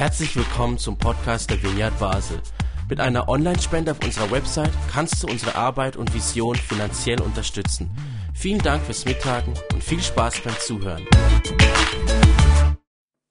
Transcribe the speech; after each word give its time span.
Herzlich 0.00 0.34
willkommen 0.34 0.78
zum 0.78 0.96
Podcast 0.96 1.50
der 1.50 1.62
Vineyard 1.62 1.98
Basel. 1.98 2.40
Mit 2.88 3.00
einer 3.00 3.28
Online-Spende 3.28 3.90
auf 3.90 4.02
unserer 4.02 4.30
Website 4.30 4.72
kannst 4.90 5.22
du 5.22 5.26
unsere 5.26 5.56
Arbeit 5.56 5.98
und 5.98 6.14
Vision 6.14 6.54
finanziell 6.54 7.20
unterstützen. 7.20 7.90
Vielen 8.32 8.60
Dank 8.60 8.82
fürs 8.82 9.04
Mittagen 9.04 9.52
und 9.74 9.84
viel 9.84 10.00
Spaß 10.00 10.40
beim 10.40 10.54
Zuhören. 10.58 11.06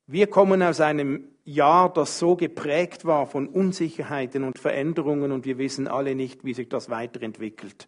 Wir 0.05 0.27
kommen 0.27 0.61
aus 0.61 0.79
einem 0.79 1.29
Jahr, 1.43 1.91
das 1.91 2.19
so 2.19 2.35
geprägt 2.35 3.03
war 3.03 3.25
von 3.25 3.47
Unsicherheiten 3.47 4.43
und 4.43 4.59
Veränderungen 4.59 5.31
und 5.31 5.45
wir 5.45 5.57
wissen 5.57 5.87
alle 5.87 6.13
nicht, 6.13 6.43
wie 6.43 6.53
sich 6.53 6.69
das 6.69 6.91
weiterentwickelt. 6.91 7.87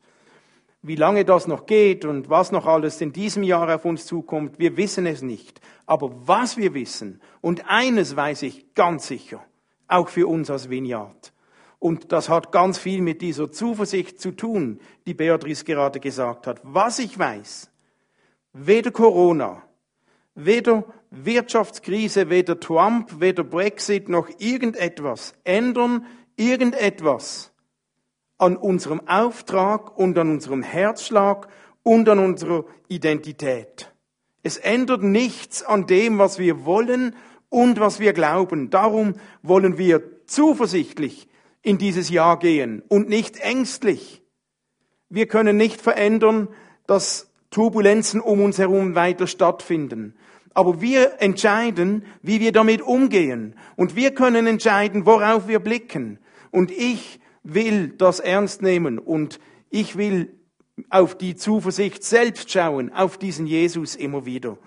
Wie 0.84 0.96
lange 0.96 1.26
das 1.26 1.48
noch 1.48 1.66
geht 1.68 2.06
und 2.06 2.30
was 2.30 2.52
noch 2.52 2.66
alles 2.66 3.02
in 3.02 3.14
diesem 3.14 3.44
Jahr 3.44 3.74
auf 3.74 3.86
uns 3.86 4.06
zukommt, 4.06 4.58
wir 4.58 4.78
wissen 4.78 5.06
es 5.06 5.22
nicht. 5.22 5.62
Aber 5.86 6.12
was 6.28 6.58
wir 6.58 6.74
wissen, 6.74 7.22
und 7.40 7.70
eines 7.70 8.16
weiß 8.16 8.42
ich 8.44 8.74
ganz 8.74 9.08
sicher, 9.08 9.44
auch 9.88 10.10
für 10.10 10.28
uns 10.28 10.50
als 10.50 10.70
Vineyard, 10.70 11.34
und 11.78 12.12
das 12.12 12.30
hat 12.30 12.52
ganz 12.52 12.78
viel 12.78 13.02
mit 13.02 13.22
dieser 13.22 13.52
Zuversicht 13.52 14.22
zu 14.22 14.32
tun, 14.32 14.80
die 15.08 15.16
Beatrice 15.16 15.66
gerade 15.66 16.00
gesagt 16.00 16.46
hat. 16.46 16.62
Was 16.64 17.00
ich 17.00 17.18
weiß, 17.18 17.72
weder 18.54 18.92
Corona, 18.92 19.64
weder 20.36 20.84
Wirtschaftskrise, 21.10 22.30
weder 22.30 22.60
Trump, 22.60 23.20
weder 23.20 23.44
Brexit 23.44 24.10
noch 24.10 24.30
irgendetwas 24.38 25.34
ändern 25.44 26.06
irgendetwas 26.42 27.51
an 28.42 28.58
unserem 28.58 29.08
Auftrag 29.08 29.96
und 29.98 30.18
an 30.18 30.32
unserem 30.32 30.64
Herzschlag 30.64 31.48
und 31.84 32.10
an 32.10 32.18
unserer 32.18 32.66
Identität. 32.88 33.94
Es 34.42 34.58
ändert 34.58 35.04
nichts 35.04 35.62
an 35.62 35.86
dem, 35.86 36.18
was 36.18 36.40
wir 36.40 36.66
wollen 36.66 37.16
und 37.50 37.80
was 37.80 38.00
wir 38.00 38.14
glauben. 38.14 38.72
Darum 38.72 39.14
wollen 39.44 39.78
wir 39.78 40.26
zuversichtlich 40.26 41.28
in 41.62 41.78
dieses 41.78 42.10
Jahr 42.10 42.40
gehen 42.40 42.82
und 42.88 43.10
nicht 43.10 43.38
ängstlich. 43.38 44.24
Wir 45.08 45.28
können 45.28 45.56
nicht 45.56 45.80
verändern, 45.80 46.48
dass 46.88 47.30
Turbulenzen 47.52 48.22
um 48.22 48.42
uns 48.42 48.58
herum 48.58 48.96
weiter 48.96 49.28
stattfinden. 49.28 50.16
Aber 50.56 50.82
wir 50.82 51.22
entscheiden, 51.22 52.06
wie 52.24 52.40
wir 52.40 52.52
damit 52.52 52.82
umgehen. 52.82 53.56
Und 53.76 53.96
wir 53.96 54.16
können 54.16 54.48
entscheiden, 54.48 55.06
worauf 55.06 55.48
wir 55.48 55.60
blicken. 55.60 56.18
Und 56.50 56.72
ich 56.72 57.21
will 57.44 57.90
das 57.90 58.20
ernst 58.20 58.62
nehmen 58.62 59.00
und 59.00 59.40
ich 59.70 59.98
will 59.98 60.34
auf 60.90 61.16
die 61.18 61.36
Zuversicht 61.36 62.04
selbst 62.04 62.52
schauen, 62.52 62.92
auf 62.94 63.18
diesen 63.18 63.46
Jesus 63.46 63.96
immer 63.96 64.26
wieder. 64.26 64.58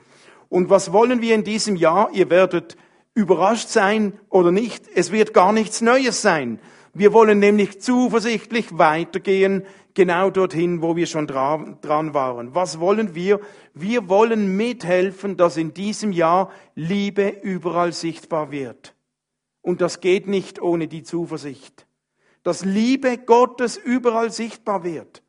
Und 0.49 0.71
was 0.71 0.93
wollen 0.93 1.21
wir 1.21 1.35
in 1.35 1.45
diesem 1.45 1.77
Jahr? 1.77 2.11
Ihr 2.13 2.31
werdet 2.31 2.77
überrascht 3.15 3.69
sein 3.69 4.19
oder 4.29 4.53
nicht. 4.53 4.85
Es 4.95 5.13
wird 5.13 5.35
gar 5.35 5.53
nichts 5.53 5.81
Neues 5.81 6.23
sein. 6.23 6.61
Wir 6.93 7.13
wollen 7.13 7.41
nämlich 7.41 7.81
zuversichtlich 7.81 8.79
weitergehen, 8.79 9.65
genau 9.95 10.31
dorthin, 10.31 10.81
wo 10.81 10.95
wir 10.95 11.07
schon 11.07 11.27
dran 11.27 12.15
waren. 12.15 12.55
Was 12.55 12.79
wollen 12.79 13.15
wir? 13.15 13.41
Wir 13.73 14.09
wollen 14.09 14.57
mithelfen, 14.57 15.37
dass 15.37 15.57
in 15.57 15.75
diesem 15.75 16.13
Jahr 16.13 16.53
Liebe 16.75 17.29
überall 17.43 17.93
sichtbar 17.93 18.53
wird. 18.53 18.95
Und 19.61 19.81
das 19.81 20.01
geht 20.01 20.29
nicht 20.29 20.61
ohne 20.61 20.87
die 20.87 21.03
Zuversicht 21.03 21.84
dass 22.45 22.65
Liebe 22.65 23.19
Gottes 23.19 23.77
überall 23.77 24.31
sichtbar 24.31 24.85
wird. 24.85 25.25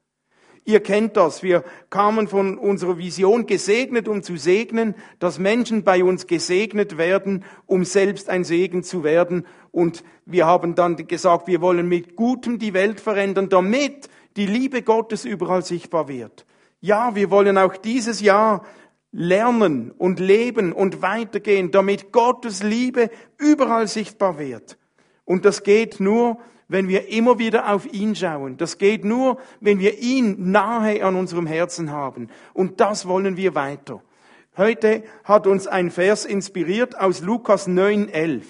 Ihr 0.67 0.79
kennt 0.79 1.15
das. 1.15 1.43
Wir 1.43 1.63
kamen 1.91 2.27
von 2.27 2.57
unserer 2.57 2.97
Vision 2.97 3.45
gesegnet, 3.45 4.07
um 4.07 4.23
zu 4.23 4.35
segnen, 4.35 4.95
dass 5.19 5.37
Menschen 5.37 5.83
bei 5.83 6.03
uns 6.03 6.25
gesegnet 6.25 6.97
werden, 6.97 7.45
um 7.67 7.85
selbst 7.85 8.29
ein 8.29 8.43
Segen 8.43 8.81
zu 8.83 9.03
werden. 9.03 9.45
Und 9.71 10.03
wir 10.25 10.47
haben 10.47 10.73
dann 10.73 10.95
gesagt, 11.07 11.47
wir 11.47 11.61
wollen 11.61 11.87
mit 11.87 12.15
Gutem 12.15 12.57
die 12.57 12.73
Welt 12.73 12.99
verändern, 12.99 13.47
damit 13.47 14.09
die 14.37 14.47
Liebe 14.47 14.81
Gottes 14.81 15.23
überall 15.23 15.63
sichtbar 15.63 16.07
wird. 16.07 16.47
Ja, 16.81 17.13
wir 17.13 17.29
wollen 17.29 17.59
auch 17.59 17.77
dieses 17.77 18.19
Jahr 18.19 18.65
lernen 19.11 19.91
und 19.91 20.19
leben 20.19 20.73
und 20.73 21.03
weitergehen, 21.03 21.69
damit 21.69 22.11
Gottes 22.11 22.63
Liebe 22.63 23.11
überall 23.37 23.87
sichtbar 23.87 24.39
wird. 24.39 24.79
Und 25.25 25.45
das 25.45 25.61
geht 25.61 25.99
nur, 25.99 26.39
wenn 26.67 26.87
wir 26.87 27.09
immer 27.09 27.39
wieder 27.39 27.71
auf 27.71 27.91
ihn 27.91 28.15
schauen. 28.15 28.57
Das 28.57 28.77
geht 28.77 29.05
nur, 29.05 29.37
wenn 29.59 29.79
wir 29.79 29.99
ihn 29.99 30.51
nahe 30.51 31.03
an 31.03 31.15
unserem 31.15 31.47
Herzen 31.47 31.91
haben. 31.91 32.29
Und 32.53 32.79
das 32.79 33.07
wollen 33.07 33.37
wir 33.37 33.55
weiter. 33.55 34.01
Heute 34.57 35.03
hat 35.23 35.47
uns 35.47 35.67
ein 35.67 35.91
Vers 35.91 36.25
inspiriert 36.25 36.99
aus 36.99 37.21
Lukas 37.21 37.67
9,11. 37.67 38.43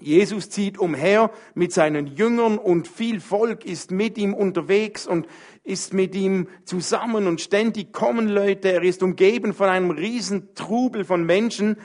Jesus 0.00 0.50
zieht 0.50 0.78
umher 0.78 1.30
mit 1.54 1.72
seinen 1.72 2.08
Jüngern 2.08 2.58
und 2.58 2.88
viel 2.88 3.20
Volk 3.20 3.64
ist 3.64 3.92
mit 3.92 4.18
ihm 4.18 4.34
unterwegs 4.34 5.06
und 5.06 5.28
ist 5.62 5.94
mit 5.94 6.16
ihm 6.16 6.48
zusammen 6.64 7.28
und 7.28 7.40
ständig 7.40 7.92
kommen 7.92 8.26
Leute. 8.26 8.72
Er 8.72 8.82
ist 8.82 9.04
umgeben 9.04 9.52
von 9.52 9.68
einem 9.68 9.92
riesen 9.92 10.54
Trubel 10.56 11.04
von 11.04 11.24
Menschen. 11.24 11.76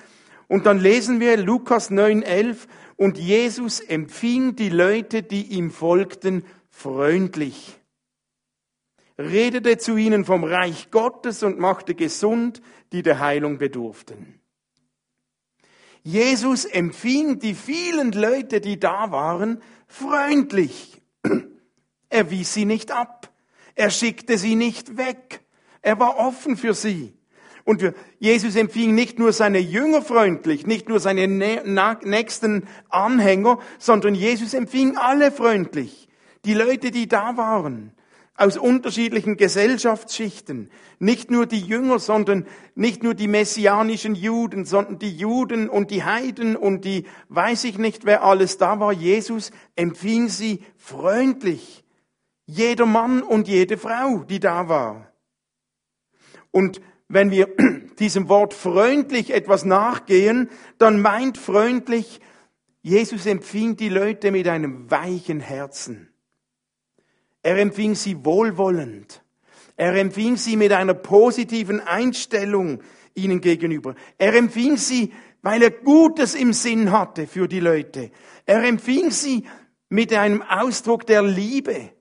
Und 0.47 0.65
dann 0.65 0.79
lesen 0.79 1.19
wir 1.19 1.37
Lukas 1.37 1.91
9,11 1.91 2.67
und 2.97 3.17
Jesus 3.17 3.79
empfing 3.79 4.55
die 4.55 4.69
Leute, 4.69 5.23
die 5.23 5.43
ihm 5.43 5.71
folgten, 5.71 6.43
freundlich, 6.69 7.79
redete 9.17 9.77
zu 9.77 9.95
ihnen 9.95 10.25
vom 10.25 10.43
Reich 10.43 10.91
Gottes 10.91 11.43
und 11.43 11.59
machte 11.59 11.95
gesund, 11.95 12.61
die 12.91 13.03
der 13.03 13.19
Heilung 13.19 13.57
bedurften. 13.57 14.41
Jesus 16.03 16.65
empfing 16.65 17.39
die 17.39 17.53
vielen 17.53 18.11
Leute, 18.13 18.61
die 18.61 18.79
da 18.79 19.11
waren, 19.11 19.61
freundlich. 19.87 21.01
Er 22.09 22.31
wies 22.31 22.53
sie 22.53 22.63
nicht 22.63 22.91
ab. 22.91 23.33
Er 23.75 23.89
schickte 23.89 24.37
sie 24.37 24.55
nicht 24.55 24.95
weg. 24.95 25.41
Er 25.81 25.99
war 25.99 26.17
offen 26.17 26.55
für 26.55 26.73
sie. 26.73 27.16
Und 27.67 27.83
Jesus 28.19 28.55
empfing 28.55 28.95
nicht 28.95 29.19
nur 29.19 29.33
seine 29.33 29.59
Jünger 29.59 30.01
freundlich, 30.01 30.65
nicht 30.65 30.87
nur 30.87 31.01
seine 31.01 31.27
nächsten 31.27 32.65
Anhänger, 32.87 33.59
sondern 33.77 34.15
Jesus 34.15 34.53
empfing 34.53 34.95
alle 34.95 35.33
freundlich. 35.33 36.07
Die 36.45 36.53
Leute, 36.53 36.91
die 36.91 37.09
da 37.09 37.35
waren, 37.35 37.91
aus 38.35 38.55
unterschiedlichen 38.55 39.35
Gesellschaftsschichten. 39.35 40.71
Nicht 40.99 41.29
nur 41.29 41.45
die 41.45 41.59
Jünger, 41.59 41.99
sondern 41.99 42.47
nicht 42.75 43.03
nur 43.03 43.15
die 43.15 43.27
messianischen 43.27 44.15
Juden, 44.15 44.63
sondern 44.63 44.97
die 44.97 45.17
Juden 45.17 45.67
und 45.67 45.91
die 45.91 46.05
Heiden 46.05 46.55
und 46.55 46.85
die 46.85 47.03
weiß 47.27 47.65
ich 47.65 47.77
nicht, 47.77 48.05
wer 48.05 48.23
alles 48.23 48.57
da 48.57 48.79
war. 48.79 48.93
Jesus 48.93 49.51
empfing 49.75 50.29
sie 50.29 50.63
freundlich. 50.77 51.83
Jeder 52.45 52.85
Mann 52.85 53.23
und 53.23 53.49
jede 53.49 53.77
Frau, 53.77 54.19
die 54.19 54.39
da 54.39 54.69
war. 54.69 55.11
Und 56.51 56.79
wenn 57.09 57.31
wir 57.31 57.49
diesem 57.99 58.29
Wort 58.29 58.53
freundlich 58.53 59.33
etwas 59.33 59.65
nachgehen, 59.65 60.49
dann 60.77 61.01
meint 61.01 61.37
freundlich, 61.37 62.19
Jesus 62.81 63.25
empfing 63.25 63.75
die 63.75 63.89
Leute 63.89 64.31
mit 64.31 64.47
einem 64.47 64.89
weichen 64.89 65.39
Herzen. 65.39 66.09
Er 67.41 67.57
empfing 67.57 67.95
sie 67.95 68.23
wohlwollend. 68.25 69.23
Er 69.75 69.95
empfing 69.95 70.37
sie 70.37 70.57
mit 70.57 70.71
einer 70.71 70.93
positiven 70.93 71.79
Einstellung 71.79 72.81
ihnen 73.13 73.41
gegenüber. 73.41 73.95
Er 74.17 74.33
empfing 74.35 74.77
sie, 74.77 75.13
weil 75.41 75.61
er 75.61 75.71
Gutes 75.71 76.33
im 76.35 76.53
Sinn 76.53 76.91
hatte 76.91 77.27
für 77.27 77.47
die 77.47 77.59
Leute. 77.59 78.11
Er 78.45 78.63
empfing 78.63 79.11
sie 79.11 79.45
mit 79.89 80.13
einem 80.13 80.41
Ausdruck 80.41 81.05
der 81.05 81.21
Liebe. 81.21 81.91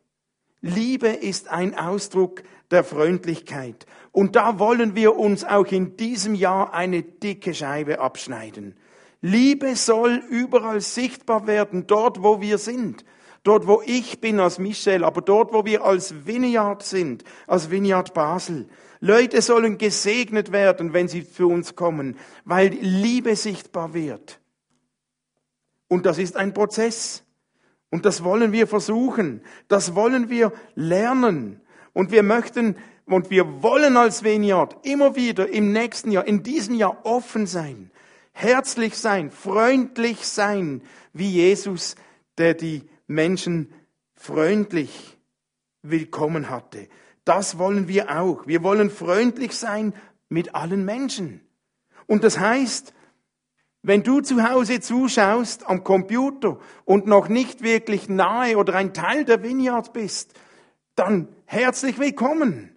Liebe 0.60 1.08
ist 1.08 1.48
ein 1.48 1.74
Ausdruck 1.74 2.42
der 2.70 2.82
Freundlichkeit. 2.82 3.86
Und 4.16 4.34
da 4.34 4.58
wollen 4.58 4.94
wir 4.94 5.16
uns 5.16 5.44
auch 5.44 5.66
in 5.66 5.98
diesem 5.98 6.34
Jahr 6.34 6.72
eine 6.72 7.02
dicke 7.02 7.52
Scheibe 7.52 8.00
abschneiden. 8.00 8.74
Liebe 9.20 9.76
soll 9.76 10.22
überall 10.30 10.80
sichtbar 10.80 11.46
werden, 11.46 11.86
dort 11.86 12.22
wo 12.22 12.40
wir 12.40 12.56
sind. 12.56 13.04
Dort 13.42 13.66
wo 13.66 13.82
ich 13.84 14.22
bin 14.22 14.40
als 14.40 14.58
Michel, 14.58 15.04
aber 15.04 15.20
dort 15.20 15.52
wo 15.52 15.66
wir 15.66 15.84
als 15.84 16.26
Vineyard 16.26 16.82
sind, 16.82 17.24
als 17.46 17.70
Vineyard 17.70 18.14
Basel. 18.14 18.70
Leute 19.00 19.42
sollen 19.42 19.76
gesegnet 19.76 20.50
werden, 20.50 20.94
wenn 20.94 21.08
sie 21.08 21.20
für 21.20 21.46
uns 21.46 21.76
kommen, 21.76 22.16
weil 22.46 22.68
Liebe 22.68 23.36
sichtbar 23.36 23.92
wird. 23.92 24.40
Und 25.88 26.06
das 26.06 26.16
ist 26.16 26.36
ein 26.36 26.54
Prozess. 26.54 27.22
Und 27.90 28.06
das 28.06 28.24
wollen 28.24 28.52
wir 28.52 28.66
versuchen. 28.66 29.42
Das 29.68 29.94
wollen 29.94 30.30
wir 30.30 30.54
lernen. 30.74 31.60
Und 31.92 32.12
wir 32.12 32.22
möchten 32.22 32.76
und 33.06 33.30
wir 33.30 33.62
wollen 33.62 33.96
als 33.96 34.22
Vineyard 34.22 34.84
immer 34.84 35.16
wieder 35.16 35.48
im 35.48 35.72
nächsten 35.72 36.10
Jahr, 36.10 36.26
in 36.26 36.42
diesem 36.42 36.74
Jahr 36.74 37.04
offen 37.04 37.46
sein, 37.46 37.90
herzlich 38.32 38.96
sein, 38.96 39.30
freundlich 39.30 40.26
sein, 40.26 40.82
wie 41.12 41.30
Jesus, 41.30 41.96
der 42.36 42.54
die 42.54 42.82
Menschen 43.06 43.72
freundlich 44.14 45.16
willkommen 45.82 46.50
hatte. 46.50 46.88
Das 47.24 47.58
wollen 47.58 47.88
wir 47.88 48.18
auch. 48.20 48.46
Wir 48.46 48.62
wollen 48.62 48.90
freundlich 48.90 49.52
sein 49.52 49.94
mit 50.28 50.54
allen 50.54 50.84
Menschen. 50.84 51.40
Und 52.06 52.22
das 52.24 52.38
heißt, 52.38 52.92
Wenn 53.86 54.02
du 54.02 54.20
zu 54.20 54.42
Hause 54.42 54.80
zuschaust 54.80 55.68
am 55.68 55.84
Computer 55.84 56.58
und 56.84 57.06
noch 57.06 57.28
nicht 57.28 57.62
wirklich 57.62 58.08
nahe 58.08 58.56
oder 58.56 58.74
ein 58.74 58.92
Teil 58.92 59.24
der 59.24 59.44
Vineyard 59.44 59.92
bist, 59.92 60.34
dann 60.96 61.28
herzlich 61.44 61.96
willkommen. 62.00 62.75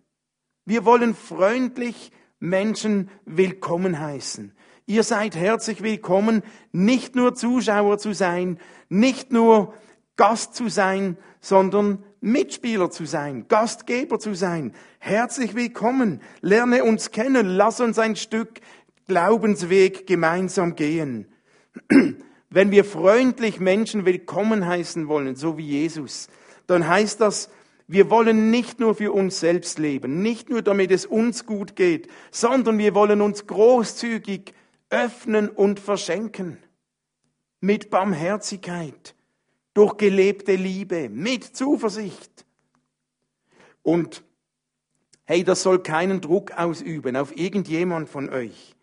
Wir 0.70 0.86
wollen 0.86 1.16
freundlich 1.16 2.12
Menschen 2.40 3.10
willkommen 3.26 4.00
heißen. 4.00 4.54
Ihr 4.86 5.02
seid 5.02 5.36
herzlich 5.36 5.82
willkommen, 5.82 6.44
nicht 6.72 7.16
nur 7.16 7.34
Zuschauer 7.34 7.98
zu 7.98 8.14
sein, 8.14 8.60
nicht 8.88 9.32
nur 9.32 9.74
Gast 10.16 10.54
zu 10.54 10.70
sein, 10.70 11.18
sondern 11.42 12.04
Mitspieler 12.22 12.92
zu 12.92 13.06
sein, 13.06 13.48
Gastgeber 13.48 14.20
zu 14.20 14.36
sein. 14.36 14.76
Herzlich 15.00 15.56
willkommen. 15.56 16.22
Lerne 16.42 16.84
uns 16.84 17.10
kennen. 17.10 17.48
Lass 17.48 17.82
uns 17.82 17.98
ein 17.98 18.16
Stück 18.16 18.62
Glaubensweg 19.08 20.06
gemeinsam 20.06 20.76
gehen. 20.76 21.34
Wenn 22.52 22.70
wir 22.70 22.86
freundlich 22.86 23.60
Menschen 23.60 24.06
willkommen 24.06 24.68
heißen 24.68 25.08
wollen, 25.08 25.36
so 25.36 25.58
wie 25.58 25.66
Jesus, 25.66 26.28
dann 26.68 26.88
heißt 26.88 27.22
das, 27.22 27.50
wir 27.92 28.12
wollen 28.12 28.52
nicht 28.52 28.80
nur 28.80 28.94
für 28.94 29.12
uns 29.12 29.40
selbst 29.40 29.80
leben, 29.80 30.22
nicht 30.22 30.48
nur 30.52 30.62
damit 30.62 30.92
es 30.92 31.08
uns 31.08 31.48
gut 31.48 31.76
geht, 31.76 32.08
sondern 32.30 32.78
wir 32.78 32.94
wollen 32.94 33.20
uns 33.20 33.48
großzügig 33.48 34.54
öffnen 34.92 35.50
und 35.50 35.80
verschenken. 35.80 36.60
Mit 37.62 37.90
Barmherzigkeit, 37.90 39.16
durch 39.74 39.98
gelebte 39.98 40.54
Liebe, 40.54 41.10
mit 41.10 41.44
Zuversicht. 41.44 42.46
Und 43.82 44.24
hey, 45.26 45.44
das 45.44 45.64
soll 45.64 45.82
keinen 45.82 46.22
Druck 46.22 46.52
ausüben 46.52 47.16
auf 47.16 47.36
irgendjemand 47.36 48.08
von 48.08 48.30
euch. 48.30 48.76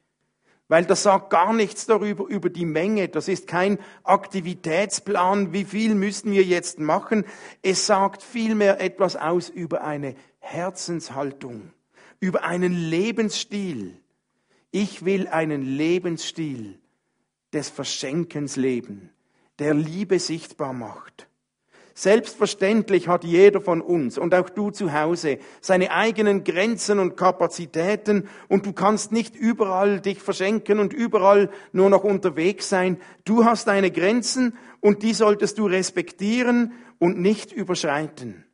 Weil 0.69 0.85
das 0.85 1.05
sagt 1.05 1.31
gar 1.31 1.53
nichts 1.53 1.87
darüber, 1.87 2.27
über 2.27 2.51
die 2.51 2.67
Menge. 2.67 3.09
Das 3.09 3.29
ist 3.29 3.47
kein 3.47 3.79
Aktivitätsplan, 4.03 5.53
wie 5.53 5.65
viel 5.65 5.95
müssen 5.95 6.33
wir 6.33 6.43
jetzt 6.43 6.81
machen. 6.81 7.25
Es 7.63 7.87
sagt 7.87 8.23
vielmehr 8.23 8.81
etwas 8.81 9.15
aus 9.15 9.49
über 9.49 9.85
eine 9.85 10.17
Herzenshaltung, 10.41 11.73
über 12.19 12.45
einen 12.45 12.73
Lebensstil. 12.73 13.97
Ich 14.73 15.05
will 15.05 15.29
einen 15.29 15.63
Lebensstil 15.63 16.81
des 17.53 17.69
Verschenkens 17.71 18.57
leben, 18.57 19.11
der 19.61 19.73
Liebe 19.73 20.19
sichtbar 20.19 20.73
macht. 20.73 21.26
Selbstverständlich 21.99 23.09
hat 23.09 23.25
jeder 23.25 23.63
von 23.63 23.81
uns 23.81 24.19
und 24.19 24.35
auch 24.35 24.51
du 24.51 24.71
zu 24.71 24.93
Hause 24.93 25.39
seine 25.63 25.93
eigenen 25.93 26.45
Grenzen 26.45 26.99
und 26.99 27.17
Kapazitäten 27.17 28.29
und 28.49 28.67
du 28.67 28.75
kannst 28.75 29.13
nicht 29.13 29.35
überall 29.35 30.03
dich 30.03 30.21
verschenken 30.21 30.79
und 30.79 30.93
überall 30.93 31.49
nur 31.73 31.89
noch 31.89 32.05
unterwegs 32.05 32.69
sein. 32.69 33.01
Du 33.25 33.47
hast 33.47 33.69
deine 33.69 33.91
Grenzen 33.91 34.59
und 34.83 35.03
die 35.03 35.15
solltest 35.15 35.57
du 35.57 35.69
respektieren 35.69 36.73
und 36.99 37.19
nicht 37.19 37.51
überschreiten. 37.51 38.45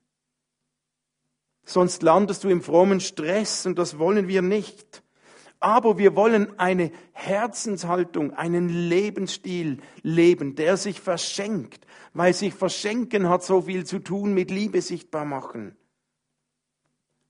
Sonst 1.65 2.05
landest 2.05 2.45
du 2.45 2.49
im 2.49 2.63
frommen 2.63 3.01
Stress 3.01 3.67
und 3.67 3.77
das 3.77 3.99
wollen 3.99 4.29
wir 4.29 4.43
nicht. 4.43 5.02
Aber 5.63 5.97
wir 5.97 6.17
wollen 6.17 6.59
eine 6.59 6.91
Herzenshaltung, 7.13 8.33
einen 8.33 8.69
Lebensstil 8.69 9.79
leben, 10.03 10.57
der 10.57 10.77
sich 10.77 11.01
verschenkt, 11.01 11.87
weil 12.15 12.35
sich 12.35 12.53
verschenken 12.53 13.29
hat 13.29 13.45
so 13.45 13.63
viel 13.63 13.87
zu 13.87 14.01
tun 14.01 14.35
mit 14.35 14.51
Liebe 14.51 14.83
sichtbar 14.83 15.25
machen. 15.25 15.77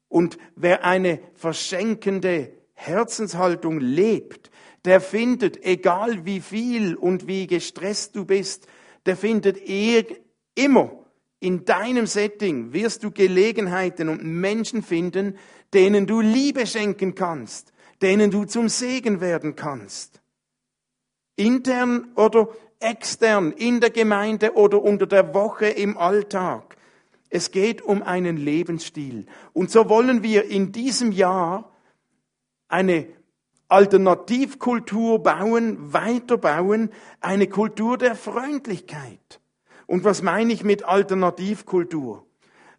Und 0.09 0.39
wer 0.57 0.85
eine 0.85 1.21
verschenkende 1.35 2.53
Herzenshaltung 2.73 3.81
lebt, 3.81 4.51
der 4.87 5.03
findet, 5.03 5.63
egal 5.65 6.25
wie 6.25 6.41
viel 6.41 6.95
und 6.95 7.27
wie 7.27 7.47
gestresst 7.47 8.17
du 8.17 8.25
bist, 8.25 8.67
der 9.05 9.17
findet 9.17 9.59
immer 10.55 11.03
in 11.43 11.65
deinem 11.65 12.07
Setting 12.07 12.73
wirst 12.73 13.03
du 13.03 13.11
Gelegenheiten 13.11 14.09
und 14.09 14.23
Menschen 14.25 14.83
finden, 14.83 15.37
denen 15.75 16.07
du 16.07 16.21
Liebe 16.21 16.69
schenken 16.69 17.17
kannst, 17.17 17.72
denen 18.03 18.31
du 18.31 18.45
zum 18.45 18.69
Segen 18.69 19.21
werden 19.21 19.57
kannst. 19.57 20.21
Intern 21.37 22.13
oder 22.17 22.49
extern, 22.81 23.53
in 23.53 23.81
der 23.81 23.91
Gemeinde 23.91 24.55
oder 24.55 24.83
unter 24.83 25.07
der 25.07 25.35
Woche 25.35 25.67
im 25.67 25.97
Alltag. 25.97 26.77
Es 27.31 27.51
geht 27.51 27.81
um 27.81 28.03
einen 28.03 28.37
Lebensstil. 28.37 29.27
Und 29.53 29.71
so 29.71 29.89
wollen 29.89 30.23
wir 30.23 30.45
in 30.45 30.73
diesem 30.73 31.13
Jahr 31.13 31.73
eine 32.69 33.07
Alternativkultur 33.69 35.23
bauen, 35.23 35.95
weiterbauen, 35.95 36.91
eine 37.21 37.47
Kultur 37.47 37.97
der 37.97 38.17
Freundlichkeit. 38.17 39.41
Und 39.87 40.05
was 40.05 40.21
meine 40.21 40.53
ich 40.53 40.63
mit 40.63 40.85
Alternativkultur? 40.85 42.27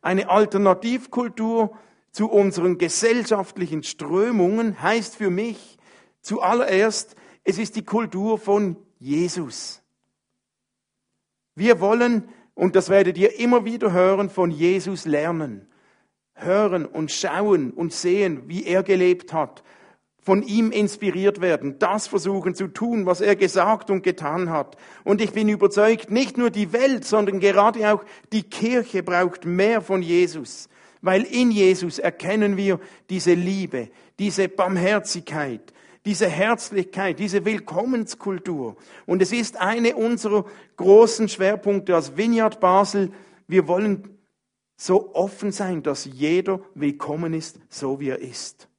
Eine 0.01 0.29
Alternativkultur 0.29 1.75
zu 2.13 2.29
unseren 2.29 2.77
gesellschaftlichen 2.77 3.83
Strömungen 3.83 4.81
heißt 4.81 5.15
für 5.15 5.31
mich 5.31 5.77
zuallererst, 6.21 7.15
es 7.43 7.57
ist 7.57 7.75
die 7.75 7.83
Kultur 7.83 8.37
von 8.37 8.77
Jesus. 8.99 9.81
Wir 11.55 11.81
wollen, 11.81 12.29
und 12.53 12.75
das 12.75 12.89
werdet 12.89 13.17
ihr 13.17 13.39
immer 13.39 13.65
wieder 13.65 13.91
hören, 13.91 14.29
von 14.29 14.51
Jesus 14.51 15.05
lernen. 15.05 15.67
Hören 16.35 16.85
und 16.85 17.11
schauen 17.11 17.71
und 17.71 17.93
sehen, 17.93 18.43
wie 18.47 18.63
er 18.63 18.83
gelebt 18.83 19.33
hat. 19.33 19.63
Von 20.21 20.43
ihm 20.43 20.71
inspiriert 20.71 21.41
werden, 21.41 21.79
das 21.79 22.07
versuchen 22.07 22.55
zu 22.55 22.67
tun, 22.67 23.07
was 23.07 23.21
er 23.21 23.35
gesagt 23.35 23.89
und 23.89 24.03
getan 24.03 24.51
hat. 24.51 24.77
Und 25.03 25.19
ich 25.19 25.31
bin 25.31 25.49
überzeugt, 25.49 26.11
nicht 26.11 26.37
nur 26.37 26.51
die 26.51 26.73
Welt, 26.73 27.05
sondern 27.05 27.39
gerade 27.39 27.91
auch 27.91 28.03
die 28.31 28.43
Kirche 28.43 29.01
braucht 29.03 29.45
mehr 29.45 29.81
von 29.81 30.01
Jesus 30.03 30.69
weil 31.03 31.23
in 31.23 31.51
Jesus 31.51 31.99
erkennen 31.99 32.55
wir 32.55 32.79
diese 33.09 33.33
Liebe, 33.33 33.89
diese 34.19 34.47
Barmherzigkeit, 34.47 35.73
diese 36.05 36.27
Herzlichkeit, 36.27 37.19
diese 37.19 37.43
Willkommenskultur. 37.43 38.77
Und 39.05 39.21
es 39.21 39.33
ist 39.33 39.57
eine 39.57 39.97
unserer 39.97 40.45
großen 40.77 41.27
Schwerpunkte 41.27 41.93
als 41.93 42.15
Vineyard 42.15 42.61
Basel. 42.61 43.11
Wir 43.47 43.67
wollen 43.67 44.17
so 44.77 45.13
offen 45.13 45.51
sein, 45.51 45.83
dass 45.83 46.05
jeder 46.05 46.61
willkommen 46.73 47.33
ist, 47.33 47.59
so 47.67 47.99
wie 47.99 48.09
er 48.09 48.19
ist. 48.19 48.69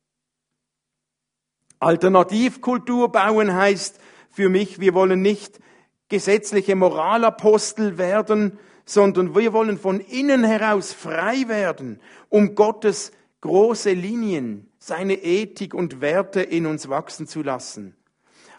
Alternativkultur 1.79 3.13
bauen 3.13 3.53
heißt 3.55 4.01
für 4.31 4.49
mich, 4.49 4.81
wir 4.81 4.95
wollen 4.95 5.21
nicht 5.21 5.61
gesetzliche 6.09 6.75
Moralapostel 6.75 7.99
werden, 7.99 8.59
sondern 8.85 9.35
wir 9.35 9.53
wollen 9.53 9.79
von 9.79 10.01
innen 10.01 10.45
heraus 10.45 10.93
frei 10.93 11.49
werden, 11.49 12.01
um 12.29 12.55
Gottes 12.55 13.13
große 13.41 13.93
Linien, 13.93 14.71
seine 14.79 15.15
Ethik 15.15 15.75
und 15.75 16.01
Werte 16.01 16.43
in 16.43 16.67
uns 16.67 16.89
wachsen 16.89 17.27
zu 17.27 17.43
lassen. 17.43 17.97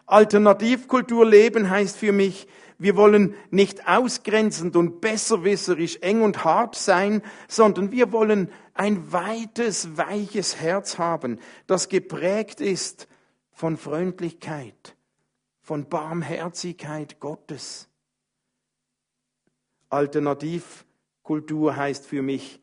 Alternativkultur 0.05 1.25
leben 1.25 1.69
heißt 1.69 1.97
für 1.97 2.11
mich, 2.11 2.47
wir 2.77 2.95
wollen 2.95 3.35
nicht 3.51 3.87
ausgrenzend 3.87 4.75
und 4.75 4.99
besserwisserisch 4.99 5.97
eng 6.01 6.21
und 6.21 6.43
hart 6.43 6.75
sein, 6.75 7.21
sondern 7.47 7.91
wir 7.91 8.11
wollen 8.11 8.51
ein 8.73 9.11
weites, 9.11 9.97
weiches 9.97 10.59
Herz 10.59 10.97
haben, 10.97 11.39
das 11.67 11.87
geprägt 11.87 12.59
ist 12.59 13.07
von 13.51 13.77
Freundlichkeit, 13.77 14.95
von 15.61 15.87
Barmherzigkeit 15.87 17.19
Gottes. 17.19 17.87
Alternativkultur 19.95 21.75
heißt 21.75 22.05
für 22.05 22.21
mich, 22.21 22.59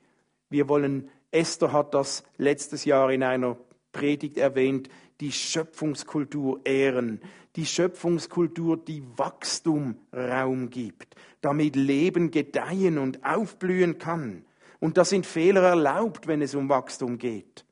wir 0.50 0.68
wollen, 0.68 1.08
Esther 1.30 1.72
hat 1.72 1.94
das 1.94 2.24
letztes 2.36 2.84
Jahr 2.84 3.10
in 3.10 3.22
einer 3.22 3.56
Predigt 3.92 4.36
erwähnt, 4.36 4.90
die 5.20 5.32
Schöpfungskultur 5.32 6.60
ehren. 6.64 7.20
Die 7.56 7.64
Schöpfungskultur, 7.64 8.76
die 8.76 9.02
Wachstum 9.16 9.96
Raum 10.12 10.68
gibt, 10.68 11.14
damit 11.40 11.74
Leben 11.74 12.30
gedeihen 12.30 12.98
und 12.98 13.24
aufblühen 13.24 13.98
kann. 13.98 14.44
Und 14.78 14.98
da 14.98 15.04
sind 15.04 15.24
Fehler 15.24 15.62
erlaubt, 15.62 16.26
wenn 16.26 16.42
es 16.42 16.54
um 16.54 16.68
Wachstum 16.68 17.16
geht. 17.16 17.64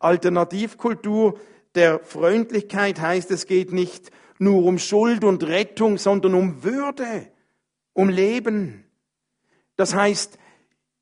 Alternativkultur 0.00 1.38
der 1.74 2.00
Freundlichkeit 2.00 3.00
heißt, 3.00 3.30
es 3.30 3.46
geht 3.46 3.72
nicht 3.72 4.10
nur 4.38 4.64
um 4.64 4.78
Schuld 4.78 5.22
und 5.22 5.44
Rettung, 5.44 5.98
sondern 5.98 6.34
um 6.34 6.64
Würde, 6.64 7.30
um 7.92 8.08
Leben. 8.08 8.87
Das 9.78 9.94
heißt, 9.94 10.38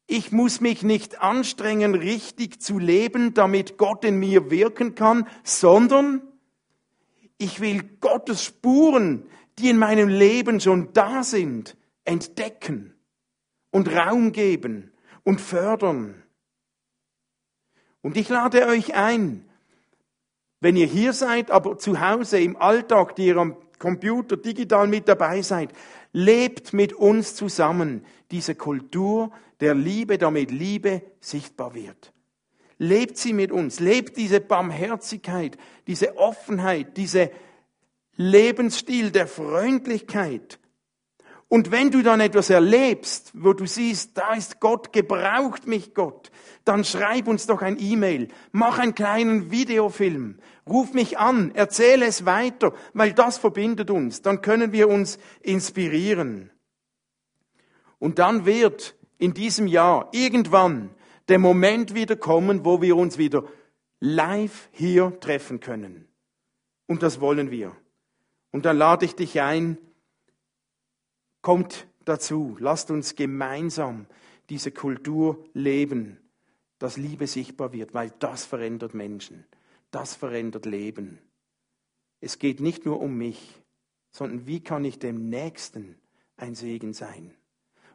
ich 0.07 0.33
muss 0.33 0.61
mich 0.61 0.83
nicht 0.83 1.23
anstrengen, 1.23 1.95
richtig 1.95 2.61
zu 2.61 2.79
leben, 2.79 3.33
damit 3.33 3.79
Gott 3.79 4.05
in 4.05 4.19
mir 4.19 4.51
wirken 4.51 4.95
kann, 4.95 5.27
sondern 5.43 6.21
ich 7.39 7.61
will 7.61 7.83
Gottes 8.01 8.45
Spuren, 8.45 9.27
die 9.59 9.71
in 9.71 9.79
meinem 9.79 10.11
Leben 10.11 10.61
schon 10.61 10.93
da 10.93 11.23
sind, 11.23 11.75
entdecken 12.05 12.95
und 13.71 13.89
Raum 13.89 14.33
geben 14.33 14.93
und 15.25 15.41
fördern. 15.41 16.23
Und 18.03 18.19
ich 18.19 18.29
lade 18.29 18.67
euch 18.67 18.95
ein, 18.95 19.49
wenn 20.61 20.77
ihr 20.77 20.87
hier 20.87 21.15
seid, 21.15 21.51
aber 21.51 21.79
zu 21.79 21.99
Hause 22.01 22.41
im 22.41 22.57
Alltag 22.57 23.17
dir 23.17 23.39
am 23.39 23.57
Computer 23.79 24.37
digital 24.37 24.87
mit 24.87 25.09
dabei 25.09 25.41
seid, 25.41 25.71
lebt 26.13 26.75
mit 26.75 26.93
uns 26.93 27.35
zusammen 27.35 28.05
diese 28.31 28.55
Kultur 28.55 29.31
der 29.61 29.75
Liebe, 29.75 30.19
damit 30.19 30.51
Liebe 30.51 31.03
sichtbar 31.21 31.75
wird. 31.75 32.13
Lebt 32.79 33.17
sie 33.17 33.33
mit 33.33 33.53
uns, 33.53 33.81
lebt 33.81 34.17
diese 34.17 34.41
Barmherzigkeit, 34.41 35.57
diese 35.87 36.19
Offenheit, 36.19 36.97
diese 36.97 37.31
Lebensstil 38.17 39.11
der 39.11 39.27
Freundlichkeit. 39.27 40.59
Und 41.49 41.71
wenn 41.71 41.91
du 41.91 42.03
dann 42.03 42.21
etwas 42.21 42.51
erlebst, 42.51 43.31
wo 43.35 43.53
du 43.53 43.67
siehst, 43.67 44.19
da 44.19 44.35
ist 44.35 44.59
Gott, 44.59 44.93
gebraucht 44.93 45.67
mich 45.67 45.95
Gott, 45.95 46.33
dann 46.65 46.85
schreib 46.85 47.29
uns 47.29 47.47
doch 47.47 47.63
ein 47.63 47.77
E-Mail, 47.79 48.29
mach 48.51 48.79
einen 48.79 48.97
kleinen 48.97 49.51
Videofilm, 49.53 50.39
ruf 50.69 50.93
mich 50.93 51.19
an, 51.19 51.55
erzähle 51.55 52.07
es 52.07 52.27
weiter, 52.27 52.75
weil 52.95 53.13
das 53.13 53.39
verbindet 53.39 53.91
uns. 53.91 54.23
Dann 54.23 54.43
können 54.43 54.73
wir 54.73 54.89
uns 54.89 55.19
inspirieren. 55.41 56.51
Und 57.99 58.19
dann 58.19 58.47
wird 58.47 58.95
in 59.19 59.35
diesem 59.35 59.67
Jahr 59.67 60.09
irgendwann 60.13 60.91
der 61.29 61.39
Moment 61.39 61.95
wieder 61.95 62.17
kommen, 62.17 62.65
wo 62.65 62.83
wir 62.83 62.97
uns 62.97 63.19
wieder 63.19 63.45
live 64.01 64.69
hier 64.73 65.19
treffen 65.21 65.61
können. 65.61 66.09
Und 66.87 67.03
das 67.03 67.21
wollen 67.21 67.51
wir. 67.51 67.75
Und 68.53 68.65
dann 68.65 68.79
lade 68.79 69.05
ich 69.05 69.15
dich 69.15 69.41
ein, 69.41 69.79
kommt 71.43 71.87
dazu, 72.05 72.57
lasst 72.59 72.91
uns 72.91 73.17
gemeinsam 73.17 74.07
diese 74.49 74.71
Kultur 74.71 75.45
leben, 75.53 76.19
dass 76.79 76.97
Liebe 76.97 77.27
sichtbar 77.27 77.73
wird, 77.73 77.95
weil 77.95 78.13
das 78.19 78.45
verändert 78.45 78.95
Menschen, 78.95 79.45
das 79.91 80.15
verändert 80.15 80.67
Leben. 80.67 81.19
Es 82.21 82.39
geht 82.39 82.61
nicht 82.61 82.87
nur 82.87 83.01
um 83.01 83.17
mich, 83.17 83.63
sondern 84.11 84.47
wie 84.47 84.61
kann 84.61 84.85
ich 84.85 84.99
dem 84.99 85.29
Nächsten 85.29 85.97
ein 86.37 86.55
Segen 86.55 86.93
sein. 86.93 87.36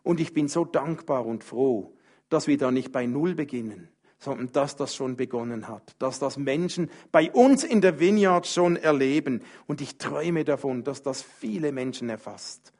Und 0.03 0.19
ich 0.19 0.33
bin 0.33 0.47
so 0.47 0.65
dankbar 0.65 1.25
und 1.25 1.43
froh, 1.43 1.93
dass 2.29 2.47
wir 2.47 2.57
da 2.57 2.71
nicht 2.71 2.91
bei 2.91 3.05
Null 3.05 3.35
beginnen, 3.35 3.89
sondern 4.17 4.51
dass 4.51 4.75
das 4.75 4.95
schon 4.95 5.15
begonnen 5.15 5.67
hat, 5.67 5.95
dass 5.99 6.19
das 6.19 6.37
Menschen 6.37 6.89
bei 7.11 7.31
uns 7.31 7.63
in 7.63 7.81
der 7.81 7.99
Vineyard 7.99 8.47
schon 8.47 8.77
erleben. 8.77 9.41
Und 9.67 9.81
ich 9.81 9.97
träume 9.97 10.43
davon, 10.45 10.83
dass 10.83 11.01
das 11.01 11.21
viele 11.21 11.71
Menschen 11.71 12.09
erfasst, 12.09 12.73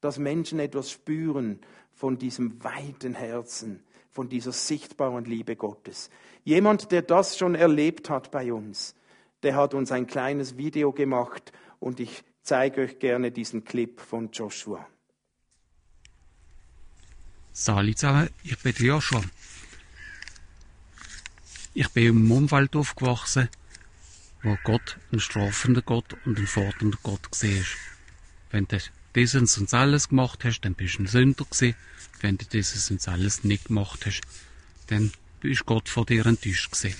dass 0.00 0.18
Menschen 0.18 0.58
etwas 0.58 0.90
spüren 0.90 1.60
von 1.92 2.18
diesem 2.18 2.62
weiten 2.62 3.14
Herzen, 3.14 3.82
von 4.10 4.28
dieser 4.28 4.52
sichtbaren 4.52 5.24
Liebe 5.24 5.56
Gottes. 5.56 6.10
Jemand, 6.44 6.92
der 6.92 7.02
das 7.02 7.38
schon 7.38 7.54
erlebt 7.54 8.10
hat 8.10 8.30
bei 8.30 8.52
uns, 8.52 8.94
der 9.42 9.54
hat 9.54 9.74
uns 9.74 9.92
ein 9.92 10.06
kleines 10.06 10.56
Video 10.56 10.92
gemacht 10.92 11.52
und 11.78 12.00
ich 12.00 12.24
zeige 12.42 12.82
euch 12.82 12.98
gerne 12.98 13.30
diesen 13.30 13.64
Clip 13.64 14.00
von 14.00 14.30
Joshua. 14.32 14.86
Sali 17.60 17.96
zusammen, 17.96 18.30
ich 18.44 18.56
bin 18.58 18.72
Joshua. 18.78 19.20
Ich 21.74 21.88
bin 21.88 22.06
im 22.06 22.30
Umfeld 22.30 22.76
aufgewachsen, 22.76 23.48
wo 24.44 24.56
Gott 24.62 24.96
ein 25.10 25.18
strafender 25.18 25.82
Gott 25.82 26.14
und 26.24 26.38
ein 26.38 26.46
fordernder 26.46 26.98
Gott 27.02 27.28
war. 27.32 27.64
Wenn 28.52 28.68
du 28.68 28.78
dieses 29.16 29.58
und 29.58 29.74
alles 29.74 30.08
gemacht 30.08 30.44
hast, 30.44 30.60
dann 30.60 30.74
bist 30.74 30.98
du 30.98 31.02
ein 31.02 31.06
Sünder 31.08 31.44
gewesen. 31.44 31.74
Wenn 32.20 32.38
du 32.38 32.44
dieses 32.44 32.92
und 32.92 33.06
alles 33.08 33.42
nicht 33.42 33.64
gemacht 33.64 34.06
hast, 34.06 34.20
dann 34.86 35.10
bist 35.40 35.66
Gott 35.66 35.88
vor 35.88 36.06
dir 36.06 36.26
enttäuscht 36.26 36.70
gewesen. 36.70 36.96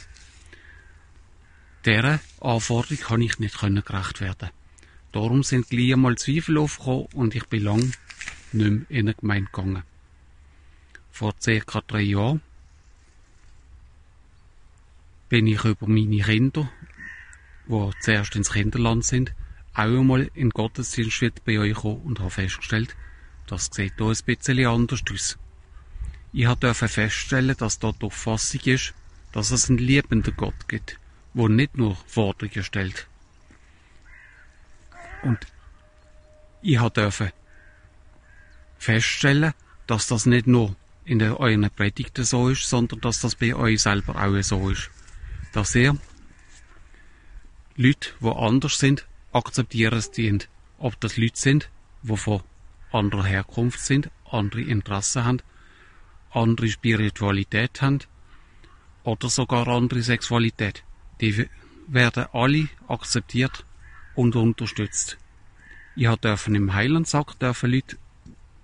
Dieser 1.86 2.18
Anforderung 2.40 2.98
kann 2.98 3.22
ich 3.22 3.38
nicht 3.38 3.60
gerecht 3.60 4.20
werden. 4.20 4.50
Darum 5.12 5.44
sind 5.44 5.70
gleich 5.70 5.92
einmal 5.92 6.18
Zweifel 6.18 6.58
aufgekommen 6.58 7.06
und 7.14 7.36
ich 7.36 7.46
bin 7.46 7.62
lang 7.62 7.92
nicht 8.50 8.90
mehr 8.90 8.90
in 8.90 9.06
eine 9.06 9.14
Gemeinde 9.14 9.50
gegangen 9.52 9.84
vor 11.18 11.34
circa 11.40 11.82
drei 11.84 12.02
Jahren 12.02 12.40
bin 15.28 15.48
ich 15.48 15.64
über 15.64 15.88
meine 15.88 16.22
Kinder, 16.22 16.70
die 17.66 17.90
zuerst 18.00 18.36
ins 18.36 18.52
Kinderland 18.52 19.04
sind, 19.04 19.34
auch 19.74 19.82
einmal 19.82 20.30
in 20.34 20.50
Gottesdienst 20.50 21.44
bei 21.44 21.58
euch 21.58 21.74
gekommen 21.74 22.02
und 22.04 22.20
habe 22.20 22.30
festgestellt, 22.30 22.94
das 23.48 23.68
sieht 23.72 23.94
hier 23.96 24.06
ein 24.06 24.16
bisschen 24.26 24.64
anders 24.64 25.02
aus. 25.12 25.38
Ich 26.32 26.46
durfte 26.46 26.88
feststellen, 26.88 27.56
dass 27.58 27.80
dort 27.80 28.00
die 28.00 28.06
Auffassung 28.06 28.60
ist, 28.66 28.94
dass 29.32 29.50
es 29.50 29.68
einen 29.68 29.78
liebenden 29.78 30.36
Gott 30.36 30.68
gibt, 30.68 31.00
der 31.34 31.48
nicht 31.48 31.76
nur 31.76 31.96
Forderungen 32.06 32.62
stellt. 32.62 33.08
Und 35.24 35.48
ich 36.62 36.78
durfte 36.78 37.32
feststellen, 38.78 39.52
dass 39.88 40.06
das 40.06 40.24
nicht 40.24 40.46
nur 40.46 40.76
in 41.08 41.18
der, 41.18 41.40
euren 41.40 41.70
Predigten 41.70 42.24
so 42.24 42.50
ist, 42.50 42.68
sondern 42.68 43.00
dass 43.00 43.20
das 43.20 43.34
bei 43.34 43.54
euch 43.54 43.80
selber 43.82 44.22
auch 44.22 44.42
so 44.42 44.70
ist. 44.70 44.90
Dass 45.52 45.74
ihr 45.74 45.96
Leute, 47.76 48.10
die 48.20 48.28
anders 48.28 48.78
sind, 48.78 49.06
akzeptieren 49.32 50.04
die, 50.16 50.38
ob 50.78 51.00
das 51.00 51.16
Leute 51.16 51.38
sind, 51.38 51.70
die 52.02 52.16
von 52.16 52.42
anderer 52.92 53.24
Herkunft 53.24 53.80
sind, 53.80 54.10
andere 54.30 54.62
Interessen 54.62 55.24
haben, 55.24 55.42
andere 56.30 56.68
Spiritualität 56.68 57.80
haben 57.80 58.00
oder 59.04 59.30
sogar 59.30 59.66
andere 59.68 60.02
Sexualität. 60.02 60.84
Die 61.20 61.48
werden 61.86 62.26
alle 62.32 62.68
akzeptiert 62.86 63.64
und 64.14 64.36
unterstützt. 64.36 65.16
Ich 65.96 66.08
durfte 66.08 66.54
im 66.54 66.74
Heilandsack 66.74 67.36
Leute 67.62 67.96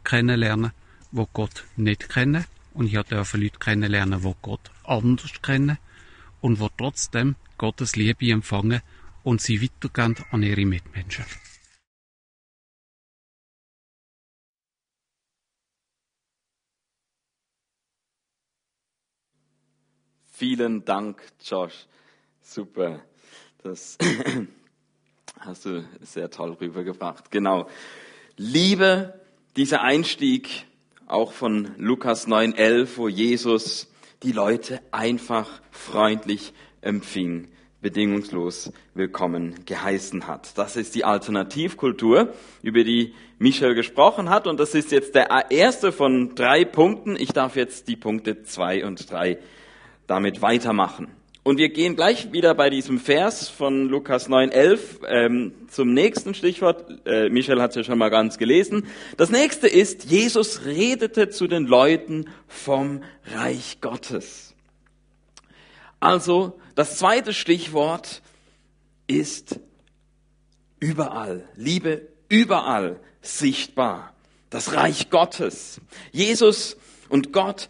kennenlernen, 0.05 0.73
wo 1.15 1.29
Gott 1.33 1.65
nicht 1.77 2.09
kennen 2.09 2.45
und 2.75 2.87
ich 2.93 3.01
durfte 3.01 3.39
Leute 3.39 3.59
kennenlernen, 3.61 4.25
wo 4.25 4.35
Gott 4.43 4.73
anders 4.83 5.41
kennen 5.43 5.79
und 6.41 6.59
wo 6.59 6.69
trotzdem 6.77 7.37
Gottes 7.57 7.95
Liebe 7.95 8.31
empfangen 8.33 8.83
und 9.23 9.41
sie 9.41 9.63
weitergehen 9.63 10.17
an 10.33 10.43
ihre 10.43 10.67
Mitmenschen. 10.67 11.25
Vielen 20.33 20.85
Dank, 20.85 21.23
Josh. 21.45 21.87
Super. 22.43 23.05
Das 23.63 23.97
hast 25.39 25.65
du 25.65 25.89
sehr 26.01 26.29
toll 26.29 26.55
rübergebracht. 26.55 27.31
Genau. 27.31 27.69
Liebe, 28.37 29.21
dieser 29.57 29.83
Einstieg 29.83 30.67
auch 31.07 31.33
von 31.33 31.71
Lukas 31.77 32.27
9.11, 32.27 32.89
wo 32.97 33.09
Jesus 33.09 33.91
die 34.23 34.33
Leute 34.33 34.81
einfach 34.91 35.61
freundlich 35.71 36.53
empfing, 36.81 37.49
bedingungslos 37.83 38.73
willkommen 38.95 39.65
geheißen 39.67 40.27
hat. 40.27 40.57
Das 40.57 40.77
ist 40.77 40.95
die 40.95 41.05
Alternativkultur, 41.05 42.33
über 42.63 42.85
die 42.85 43.15
Michel 43.39 43.75
gesprochen 43.75 44.31
hat. 44.31 44.47
Und 44.47 44.59
das 44.59 44.75
ist 44.75 44.93
jetzt 44.93 45.15
der 45.15 45.51
erste 45.51 45.93
von 45.93 46.35
drei 46.35 46.65
Punkten. 46.65 47.17
Ich 47.17 47.33
darf 47.33 47.57
jetzt 47.57 47.89
die 47.89 47.97
Punkte 47.97 48.43
zwei 48.43 48.85
und 48.87 49.11
drei 49.11 49.39
damit 50.07 50.43
weitermachen. 50.43 51.09
Und 51.47 51.59
wir 51.59 51.69
gehen 51.69 51.95
gleich 51.95 52.33
wieder 52.33 52.55
bei 52.55 52.71
diesem 52.71 52.99
Vers 52.99 53.51
von 53.51 53.91
Lukas 53.91 54.31
9,11 54.31 54.79
ähm, 55.07 55.53
zum 55.69 55.93
nächsten 55.93 56.33
Stichwort. 56.33 57.07
Äh, 57.07 57.29
Michel 57.29 57.61
hat 57.61 57.73
es 57.73 57.77
ja 57.77 57.85
schon 57.85 57.99
mal 57.99 58.09
ganz 58.09 58.39
gelesen. 58.39 58.87
Das 59.19 59.29
nächste 59.29 59.69
ist, 59.69 60.05
Jesus 60.05 60.65
redete 60.65 61.29
zu 61.29 61.47
den 61.47 61.67
Leuten 61.67 62.31
vom 62.49 63.03
Reich 63.35 63.83
Gottes. 63.83 64.55
Also, 66.01 66.59
das 66.77 66.97
zweite 66.97 67.35
Stichwort 67.35 68.23
ist 69.07 69.61
überall. 70.81 71.47
Liebe 71.57 72.09
überall 72.31 72.99
sichtbar. 73.21 74.15
Das 74.49 74.73
Reich 74.73 75.11
Gottes. 75.11 75.83
Jesus 76.11 76.79
und 77.11 77.35
Gott, 77.35 77.69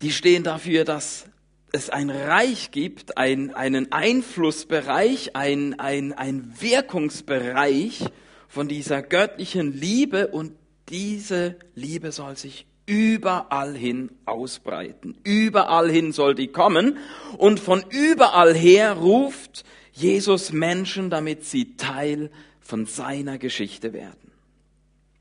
die 0.00 0.10
stehen 0.10 0.42
dafür, 0.42 0.84
dass 0.84 1.26
es 1.74 1.90
ein 1.90 2.08
Reich 2.08 2.70
gibt, 2.70 3.18
ein, 3.18 3.52
einen 3.52 3.90
Einflussbereich, 3.90 5.34
ein, 5.34 5.78
ein, 5.80 6.12
ein 6.12 6.54
Wirkungsbereich 6.60 8.04
von 8.46 8.68
dieser 8.68 9.02
göttlichen 9.02 9.72
Liebe 9.72 10.28
und 10.28 10.52
diese 10.88 11.56
Liebe 11.74 12.12
soll 12.12 12.36
sich 12.36 12.66
überall 12.86 13.74
hin 13.74 14.12
ausbreiten. 14.24 15.16
Überall 15.24 15.90
hin 15.90 16.12
soll 16.12 16.36
die 16.36 16.48
kommen 16.48 16.98
und 17.38 17.58
von 17.58 17.84
überall 17.90 18.54
her 18.54 18.92
ruft 18.92 19.64
Jesus 19.92 20.52
Menschen, 20.52 21.10
damit 21.10 21.44
sie 21.44 21.76
Teil 21.76 22.30
von 22.60 22.86
seiner 22.86 23.38
Geschichte 23.38 23.92
werden. 23.92 24.30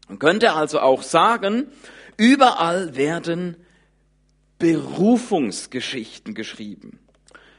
Man 0.07 0.19
könnte 0.19 0.53
also 0.53 0.79
auch 0.81 1.01
sagen, 1.01 1.67
überall 2.17 2.95
werden 2.95 3.57
Berufungsgeschichten 4.63 6.33
geschrieben. 6.33 6.97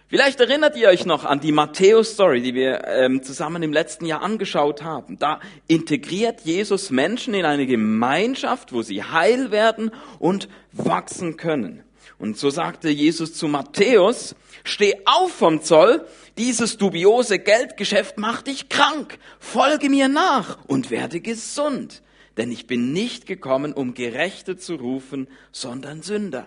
Vielleicht 0.09 0.41
erinnert 0.41 0.75
ihr 0.75 0.89
euch 0.89 1.05
noch 1.05 1.27
an 1.27 1.39
die 1.39 1.53
Matthäus-Story, 1.53 2.41
die 2.41 2.55
wir 2.55 2.87
ähm, 2.87 3.23
zusammen 3.23 3.63
im 3.63 3.75
letzten 3.75 4.07
Jahr 4.07 4.23
angeschaut 4.23 4.83
haben. 4.83 5.19
Da 5.19 5.41
integriert 5.67 6.41
Jesus 6.45 6.89
Menschen 6.89 7.35
in 7.35 7.45
eine 7.45 7.67
Gemeinschaft, 7.67 8.73
wo 8.73 8.81
sie 8.81 9.03
heil 9.03 9.51
werden 9.51 9.91
und 10.19 10.49
wachsen 10.73 11.37
können. 11.37 11.83
Und 12.19 12.39
so 12.39 12.49
sagte 12.49 12.89
Jesus 12.89 13.35
zu 13.35 13.49
Matthäus, 13.49 14.35
steh 14.63 14.95
auf 15.05 15.31
vom 15.31 15.61
Zoll, 15.61 16.07
dieses 16.39 16.79
dubiose 16.79 17.39
Geldgeschäft 17.39 18.17
macht 18.17 18.47
dich 18.47 18.71
krank, 18.71 19.19
folge 19.39 19.91
mir 19.91 20.09
nach 20.09 20.57
und 20.69 20.91
werde 20.91 21.21
gesund. 21.21 22.01
Denn 22.39 22.51
ich 22.51 22.67
bin 22.67 22.95
nicht 22.95 23.27
gekommen, 23.27 23.75
um 23.75 23.93
Gerechte 23.93 24.57
zu 24.57 24.77
rufen, 24.77 25.29
sondern 25.53 26.01
Sünder. 26.01 26.47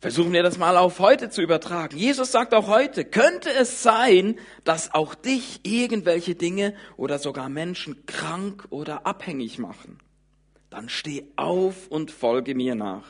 Versuchen 0.00 0.32
wir 0.32 0.42
das 0.42 0.56
mal 0.56 0.78
auf 0.78 0.98
heute 0.98 1.28
zu 1.28 1.42
übertragen. 1.42 1.98
Jesus 1.98 2.32
sagt 2.32 2.54
auch 2.54 2.68
heute, 2.68 3.04
könnte 3.04 3.50
es 3.52 3.82
sein, 3.82 4.38
dass 4.64 4.94
auch 4.94 5.14
dich 5.14 5.60
irgendwelche 5.62 6.34
Dinge 6.34 6.74
oder 6.96 7.18
sogar 7.18 7.50
Menschen 7.50 8.06
krank 8.06 8.66
oder 8.70 9.04
abhängig 9.04 9.58
machen? 9.58 9.98
Dann 10.70 10.88
steh 10.88 11.26
auf 11.36 11.88
und 11.88 12.10
folge 12.10 12.54
mir 12.54 12.74
nach. 12.74 13.04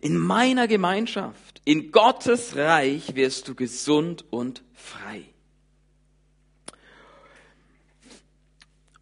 In 0.00 0.16
meiner 0.16 0.68
Gemeinschaft, 0.68 1.60
in 1.66 1.92
Gottes 1.92 2.56
Reich 2.56 3.14
wirst 3.14 3.46
du 3.46 3.54
gesund 3.54 4.24
und 4.30 4.62
frei. 4.72 5.22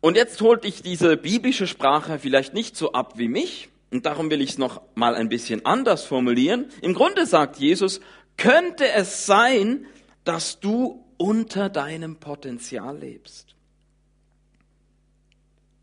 Und 0.00 0.16
jetzt 0.16 0.40
holt 0.40 0.64
dich 0.64 0.82
diese 0.82 1.16
biblische 1.16 1.68
Sprache 1.68 2.18
vielleicht 2.18 2.54
nicht 2.54 2.76
so 2.76 2.92
ab 2.92 3.18
wie 3.18 3.28
mich, 3.28 3.69
und 3.90 4.06
darum 4.06 4.30
will 4.30 4.40
ich 4.40 4.50
es 4.50 4.58
noch 4.58 4.82
mal 4.94 5.14
ein 5.14 5.28
bisschen 5.28 5.66
anders 5.66 6.04
formulieren. 6.04 6.66
Im 6.80 6.94
Grunde 6.94 7.26
sagt 7.26 7.56
Jesus, 7.56 8.00
könnte 8.36 8.88
es 8.88 9.26
sein, 9.26 9.86
dass 10.24 10.60
du 10.60 11.04
unter 11.16 11.68
deinem 11.68 12.16
Potenzial 12.16 12.98
lebst? 12.98 13.56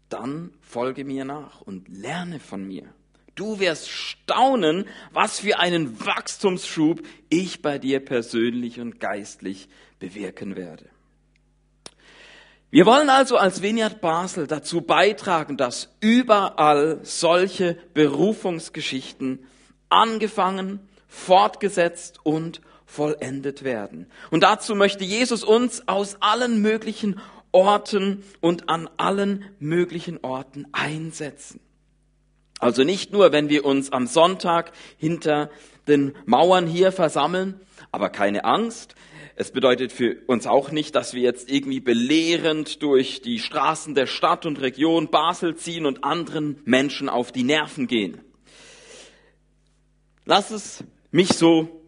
Dann 0.09 0.53
folge 0.61 1.03
mir 1.03 1.25
nach 1.25 1.61
und 1.61 1.89
lerne 1.89 2.39
von 2.39 2.65
mir. 2.65 2.93
Du 3.35 3.59
wirst 3.59 3.89
staunen, 3.89 4.85
was 5.11 5.41
für 5.41 5.59
einen 5.59 6.03
Wachstumsschub 6.03 7.03
ich 7.29 7.61
bei 7.61 7.77
dir 7.77 7.99
persönlich 7.99 8.79
und 8.79 8.99
geistlich 8.99 9.67
bewirken 9.99 10.55
werde. 10.55 10.89
Wir 12.69 12.85
wollen 12.85 13.09
also 13.09 13.37
als 13.37 13.61
Vineyard 13.61 14.01
Basel 14.01 14.45
dazu 14.45 14.81
beitragen, 14.81 15.55
dass 15.55 15.95
überall 16.01 16.99
solche 17.03 17.77
Berufungsgeschichten 17.93 19.45
angefangen, 19.87 20.79
fortgesetzt 21.07 22.19
und 22.23 22.59
vollendet 22.85 23.63
werden. 23.63 24.07
Und 24.31 24.43
dazu 24.43 24.75
möchte 24.75 25.05
Jesus 25.05 25.45
uns 25.45 25.87
aus 25.87 26.17
allen 26.19 26.61
möglichen 26.61 27.21
Orten 27.53 28.25
und 28.41 28.67
an 28.67 28.89
allen 28.97 29.45
möglichen 29.59 30.19
Orten 30.21 30.67
einsetzen. 30.73 31.61
Also 32.59 32.83
nicht 32.83 33.13
nur, 33.13 33.31
wenn 33.31 33.47
wir 33.47 33.63
uns 33.63 33.93
am 33.93 34.07
Sonntag 34.07 34.73
hinter 34.97 35.49
den 35.87 36.15
Mauern 36.25 36.67
hier 36.67 36.91
versammeln, 36.91 37.61
aber 37.91 38.09
keine 38.09 38.43
Angst, 38.43 38.95
es 39.39 39.51
bedeutet 39.51 39.91
für 39.91 40.17
uns 40.25 40.47
auch 40.47 40.71
nicht, 40.71 40.95
dass 40.95 41.13
wir 41.13 41.21
jetzt 41.21 41.47
irgendwie 41.47 41.79
belehrend 41.79 42.81
durch 42.81 43.21
die 43.21 43.37
Straßen 43.37 43.93
der 43.93 44.07
Stadt 44.07 44.47
und 44.47 44.59
Region 44.59 45.11
Basel 45.11 45.55
ziehen 45.55 45.85
und 45.85 46.03
anderen 46.03 46.59
Menschen 46.65 47.07
auf 47.07 47.31
die 47.31 47.43
Nerven 47.43 47.85
gehen. 47.85 48.19
Lass 50.25 50.49
es 50.49 50.83
mich 51.11 51.29
so 51.33 51.83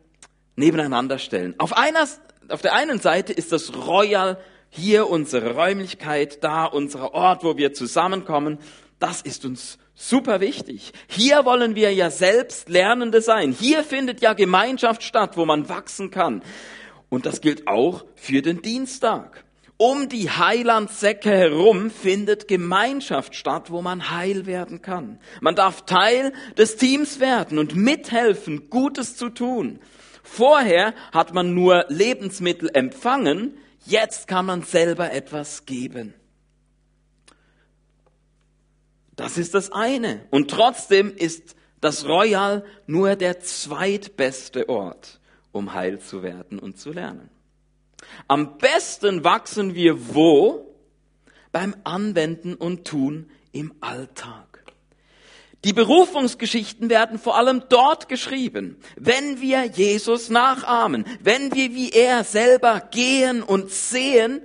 nebeneinander 0.55 1.17
stellen. 1.17 1.55
Auf, 1.57 1.75
einer, 1.75 2.07
auf 2.49 2.61
der 2.61 2.75
einen 2.75 2.99
Seite 2.99 3.33
ist 3.33 3.51
das 3.51 3.75
Royal 3.75 4.37
hier 4.69 5.09
unsere 5.09 5.55
Räumlichkeit, 5.55 6.43
da 6.43 6.65
unser 6.65 7.15
Ort, 7.15 7.43
wo 7.43 7.57
wir 7.57 7.73
zusammenkommen. 7.73 8.59
Das 8.99 9.23
ist 9.23 9.43
uns 9.43 9.79
super 9.95 10.39
wichtig. 10.39 10.91
Hier 11.07 11.45
wollen 11.45 11.73
wir 11.73 11.91
ja 11.93 12.11
selbst 12.11 12.69
Lernende 12.69 13.21
sein. 13.21 13.53
Hier 13.59 13.83
findet 13.83 14.21
ja 14.21 14.33
Gemeinschaft 14.33 15.01
statt, 15.01 15.35
wo 15.35 15.47
man 15.47 15.67
wachsen 15.67 16.11
kann. 16.11 16.43
Und 17.09 17.25
das 17.25 17.41
gilt 17.41 17.67
auch 17.67 18.05
für 18.15 18.41
den 18.41 18.61
Dienstag. 18.61 19.43
Um 19.77 20.09
die 20.09 20.29
Heilandsäcke 20.29 21.31
herum 21.31 21.89
findet 21.89 22.47
Gemeinschaft 22.47 23.33
statt, 23.33 23.71
wo 23.71 23.81
man 23.81 24.11
heil 24.11 24.45
werden 24.45 24.81
kann. 24.81 25.19
Man 25.39 25.55
darf 25.55 25.85
Teil 25.85 26.33
des 26.57 26.75
Teams 26.75 27.19
werden 27.19 27.57
und 27.57 27.75
mithelfen, 27.75 28.69
Gutes 28.69 29.15
zu 29.15 29.29
tun. 29.29 29.79
Vorher 30.21 30.93
hat 31.13 31.33
man 31.33 31.53
nur 31.53 31.85
Lebensmittel 31.87 32.69
empfangen, 32.73 33.57
jetzt 33.85 34.27
kann 34.27 34.45
man 34.45 34.63
selber 34.63 35.11
etwas 35.13 35.65
geben. 35.65 36.13
Das 39.15 39.37
ist 39.37 39.53
das 39.53 39.71
eine. 39.71 40.25
Und 40.29 40.51
trotzdem 40.51 41.15
ist 41.15 41.55
das 41.79 42.05
Royal 42.05 42.65
nur 42.85 43.15
der 43.15 43.39
zweitbeste 43.39 44.67
Ort 44.67 45.18
um 45.59 45.73
heil 45.73 45.99
zu 45.99 46.23
werden 46.23 46.57
und 46.57 46.79
zu 46.79 46.91
lernen. 46.91 47.29
Am 48.27 48.57
besten 48.57 49.23
wachsen 49.23 49.75
wir 49.75 50.15
wo? 50.15 50.65
Beim 51.51 51.75
Anwenden 51.83 52.55
und 52.55 52.85
Tun 52.85 53.29
im 53.51 53.73
Alltag. 53.81 54.63
Die 55.65 55.73
Berufungsgeschichten 55.73 56.89
werden 56.89 57.19
vor 57.19 57.37
allem 57.37 57.63
dort 57.67 58.07
geschrieben, 58.07 58.77
wenn 58.95 59.41
wir 59.41 59.65
Jesus 59.65 60.29
nachahmen, 60.29 61.05
wenn 61.21 61.53
wir 61.53 61.75
wie 61.75 61.91
er 61.91 62.23
selber 62.23 62.79
gehen 62.91 63.43
und 63.43 63.69
sehen 63.69 64.41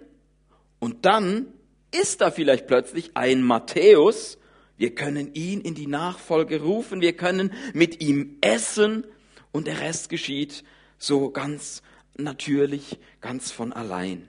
und 0.80 1.04
dann 1.04 1.46
ist 1.92 2.20
da 2.20 2.32
vielleicht 2.32 2.66
plötzlich 2.66 3.12
ein 3.14 3.42
Matthäus, 3.42 4.38
wir 4.76 4.96
können 4.96 5.32
ihn 5.34 5.60
in 5.60 5.76
die 5.76 5.86
Nachfolge 5.86 6.60
rufen, 6.60 7.00
wir 7.00 7.12
können 7.12 7.52
mit 7.72 8.02
ihm 8.02 8.38
essen 8.40 9.06
und 9.52 9.68
der 9.68 9.80
Rest 9.80 10.08
geschieht 10.08 10.64
so 11.06 11.30
ganz 11.30 11.82
natürlich, 12.16 12.98
ganz 13.20 13.50
von 13.50 13.72
allein. 13.72 14.28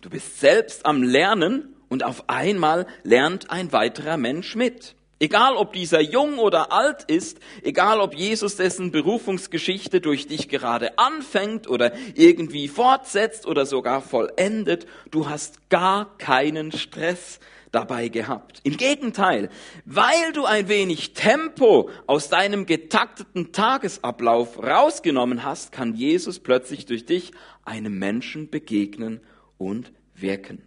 Du 0.00 0.10
bist 0.10 0.40
selbst 0.40 0.86
am 0.86 1.02
Lernen 1.02 1.74
und 1.88 2.02
auf 2.04 2.28
einmal 2.28 2.86
lernt 3.02 3.50
ein 3.50 3.72
weiterer 3.72 4.16
Mensch 4.16 4.56
mit. 4.56 4.94
Egal 5.20 5.56
ob 5.56 5.72
dieser 5.72 6.00
jung 6.00 6.38
oder 6.38 6.72
alt 6.72 7.04
ist, 7.04 7.38
egal 7.62 8.00
ob 8.00 8.14
Jesus 8.14 8.56
dessen 8.56 8.90
Berufungsgeschichte 8.90 10.00
durch 10.00 10.26
dich 10.26 10.48
gerade 10.48 10.98
anfängt 10.98 11.68
oder 11.68 11.92
irgendwie 12.14 12.68
fortsetzt 12.68 13.46
oder 13.46 13.64
sogar 13.64 14.02
vollendet, 14.02 14.86
du 15.10 15.28
hast 15.28 15.70
gar 15.70 16.18
keinen 16.18 16.72
Stress 16.72 17.38
dabei 17.74 18.08
gehabt. 18.08 18.60
Im 18.62 18.76
Gegenteil, 18.76 19.50
weil 19.84 20.32
du 20.32 20.44
ein 20.44 20.68
wenig 20.68 21.14
Tempo 21.14 21.90
aus 22.06 22.28
deinem 22.28 22.66
getakteten 22.66 23.52
Tagesablauf 23.52 24.62
rausgenommen 24.62 25.44
hast, 25.44 25.72
kann 25.72 25.94
Jesus 25.94 26.38
plötzlich 26.38 26.86
durch 26.86 27.04
dich 27.04 27.32
einem 27.64 27.98
Menschen 27.98 28.50
begegnen 28.50 29.20
und 29.58 29.92
wirken. 30.14 30.62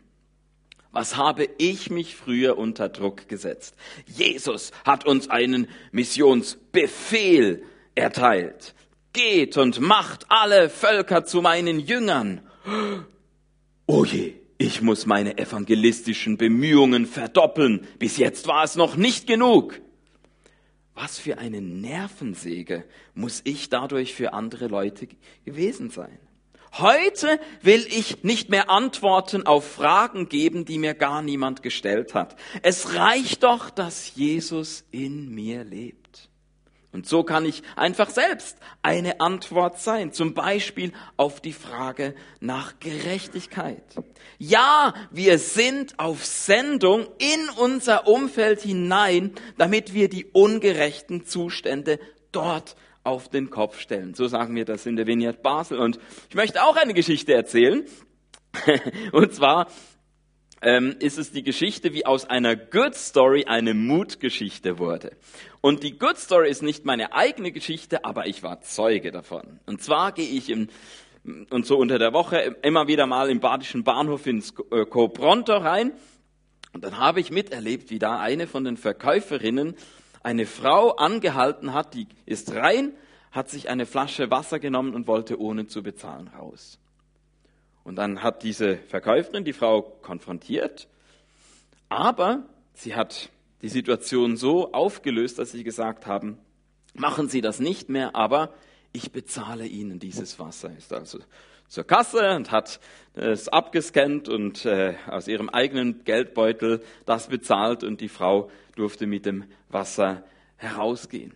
Was 0.91 1.15
habe 1.15 1.47
ich 1.57 1.89
mich 1.89 2.15
früher 2.15 2.57
unter 2.57 2.89
Druck 2.89 3.27
gesetzt? 3.27 3.75
Jesus 4.05 4.71
hat 4.83 5.05
uns 5.05 5.29
einen 5.29 5.67
Missionsbefehl 5.91 7.63
erteilt. 7.93 8.73
Geht 9.13 9.57
und 9.57 9.79
macht 9.79 10.25
alle 10.29 10.69
Völker 10.69 11.23
zu 11.23 11.41
meinen 11.41 11.79
Jüngern. 11.79 12.41
Oh 13.89 14.03
je, 14.03 14.33
ich 14.57 14.81
muss 14.81 15.05
meine 15.05 15.37
evangelistischen 15.37 16.37
Bemühungen 16.37 17.05
verdoppeln. 17.05 17.87
Bis 17.99 18.17
jetzt 18.17 18.47
war 18.47 18.63
es 18.63 18.75
noch 18.75 18.95
nicht 18.95 19.27
genug. 19.27 19.79
Was 20.95 21.19
für 21.19 21.37
eine 21.37 21.61
Nervensäge 21.61 22.83
muss 23.13 23.41
ich 23.43 23.69
dadurch 23.69 24.15
für 24.15 24.33
andere 24.33 24.67
Leute 24.67 25.07
gewesen 25.45 25.91
sein? 25.91 26.17
Heute 26.73 27.39
will 27.61 27.85
ich 27.87 28.23
nicht 28.23 28.49
mehr 28.49 28.69
Antworten 28.69 29.45
auf 29.45 29.69
Fragen 29.69 30.27
geben, 30.27 30.65
die 30.65 30.79
mir 30.79 30.95
gar 30.95 31.21
niemand 31.21 31.63
gestellt 31.63 32.13
hat. 32.13 32.35
Es 32.61 32.95
reicht 32.95 33.43
doch, 33.43 33.69
dass 33.69 34.15
Jesus 34.15 34.85
in 34.91 35.33
mir 35.33 35.63
lebt. 35.63 36.26
Und 36.93 37.05
so 37.05 37.23
kann 37.23 37.45
ich 37.45 37.63
einfach 37.75 38.09
selbst 38.09 38.57
eine 38.81 39.19
Antwort 39.19 39.79
sein, 39.79 40.13
zum 40.13 40.33
Beispiel 40.33 40.93
auf 41.17 41.41
die 41.41 41.53
Frage 41.53 42.15
nach 42.39 42.79
Gerechtigkeit. 42.79 43.83
Ja, 44.39 44.93
wir 45.11 45.37
sind 45.37 45.99
auf 45.99 46.25
Sendung 46.25 47.07
in 47.17 47.49
unser 47.57 48.07
Umfeld 48.07 48.61
hinein, 48.61 49.33
damit 49.57 49.93
wir 49.93 50.09
die 50.09 50.25
ungerechten 50.25 51.25
Zustände 51.25 51.99
dort 52.31 52.75
auf 53.03 53.29
den 53.29 53.49
Kopf 53.49 53.79
stellen. 53.79 54.13
So 54.13 54.27
sagen 54.27 54.55
wir 54.55 54.65
das 54.65 54.85
in 54.85 54.95
der 54.95 55.07
Vineyard 55.07 55.41
Basel. 55.41 55.79
Und 55.79 55.99
ich 56.29 56.35
möchte 56.35 56.63
auch 56.63 56.77
eine 56.77 56.93
Geschichte 56.93 57.33
erzählen. 57.33 57.85
Und 59.11 59.33
zwar 59.33 59.67
ähm, 60.61 60.95
ist 60.99 61.17
es 61.17 61.31
die 61.31 61.43
Geschichte, 61.43 61.93
wie 61.93 62.05
aus 62.05 62.25
einer 62.25 62.55
Good 62.55 62.95
Story 62.95 63.45
eine 63.45 63.73
Mutgeschichte 63.73 64.79
wurde. 64.79 65.15
Und 65.67 65.83
die 65.83 65.99
Good 65.99 66.17
Story 66.17 66.49
ist 66.49 66.63
nicht 66.63 66.85
meine 66.85 67.11
eigene 67.11 67.51
Geschichte, 67.51 68.05
aber 68.05 68.25
ich 68.25 68.41
war 68.41 68.61
Zeuge 68.61 69.11
davon. 69.11 69.59
Und 69.65 69.83
zwar 69.83 70.13
gehe 70.13 70.29
ich 70.29 70.49
im, 70.49 70.69
und 71.49 71.65
so 71.65 71.75
unter 71.77 71.99
der 71.99 72.13
Woche 72.13 72.55
immer 72.61 72.87
wieder 72.87 73.05
mal 73.05 73.29
im 73.29 73.41
badischen 73.41 73.83
Bahnhof 73.83 74.25
ins 74.27 74.53
äh, 74.71 74.85
Cobronto 74.85 75.57
rein. 75.57 75.91
Und 76.71 76.85
dann 76.85 76.99
habe 76.99 77.19
ich 77.19 77.31
miterlebt, 77.31 77.89
wie 77.89 77.99
da 77.99 78.17
eine 78.17 78.47
von 78.47 78.63
den 78.63 78.77
Verkäuferinnen 78.77 79.75
eine 80.23 80.45
Frau 80.45 80.91
angehalten 80.91 81.73
hat, 81.73 81.95
die 81.95 82.07
ist 82.25 82.55
rein, 82.55 82.93
hat 83.33 83.49
sich 83.49 83.67
eine 83.67 83.85
Flasche 83.85 84.31
Wasser 84.31 84.59
genommen 84.59 84.95
und 84.95 85.05
wollte 85.05 85.37
ohne 85.37 85.67
zu 85.67 85.83
bezahlen 85.83 86.29
raus. 86.29 86.79
Und 87.83 87.97
dann 87.97 88.23
hat 88.23 88.41
diese 88.41 88.77
Verkäuferin 88.77 89.43
die 89.43 89.51
Frau 89.51 89.81
konfrontiert, 89.81 90.87
aber 91.89 92.43
sie 92.73 92.95
hat 92.95 93.31
die 93.61 93.69
Situation 93.69 94.37
so 94.37 94.71
aufgelöst, 94.73 95.39
dass 95.39 95.51
sie 95.51 95.63
gesagt 95.63 96.05
haben, 96.05 96.37
machen 96.93 97.29
Sie 97.29 97.41
das 97.41 97.59
nicht 97.59 97.89
mehr, 97.89 98.15
aber 98.15 98.53
ich 98.93 99.11
bezahle 99.11 99.65
Ihnen 99.65 99.99
dieses 99.99 100.39
Wasser. 100.39 100.75
Ist 100.77 100.93
also 100.93 101.19
zur 101.67 101.83
Kasse 101.83 102.35
und 102.35 102.51
hat 102.51 102.79
es 103.13 103.49
abgescannt 103.49 104.29
und 104.29 104.65
äh, 104.65 104.95
aus 105.07 105.27
ihrem 105.27 105.49
eigenen 105.49 106.03
Geldbeutel 106.05 106.81
das 107.05 107.27
bezahlt 107.27 107.83
und 107.83 107.99
die 107.99 108.09
Frau 108.09 108.49
durfte 108.75 109.05
mit 109.05 109.25
dem 109.25 109.45
Wasser 109.69 110.23
herausgehen. 110.55 111.33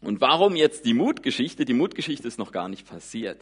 Und 0.00 0.22
warum 0.22 0.56
jetzt 0.56 0.86
die 0.86 0.94
Mutgeschichte? 0.94 1.66
Die 1.66 1.74
Mutgeschichte 1.74 2.26
ist 2.26 2.38
noch 2.38 2.52
gar 2.52 2.70
nicht 2.70 2.88
passiert. 2.88 3.38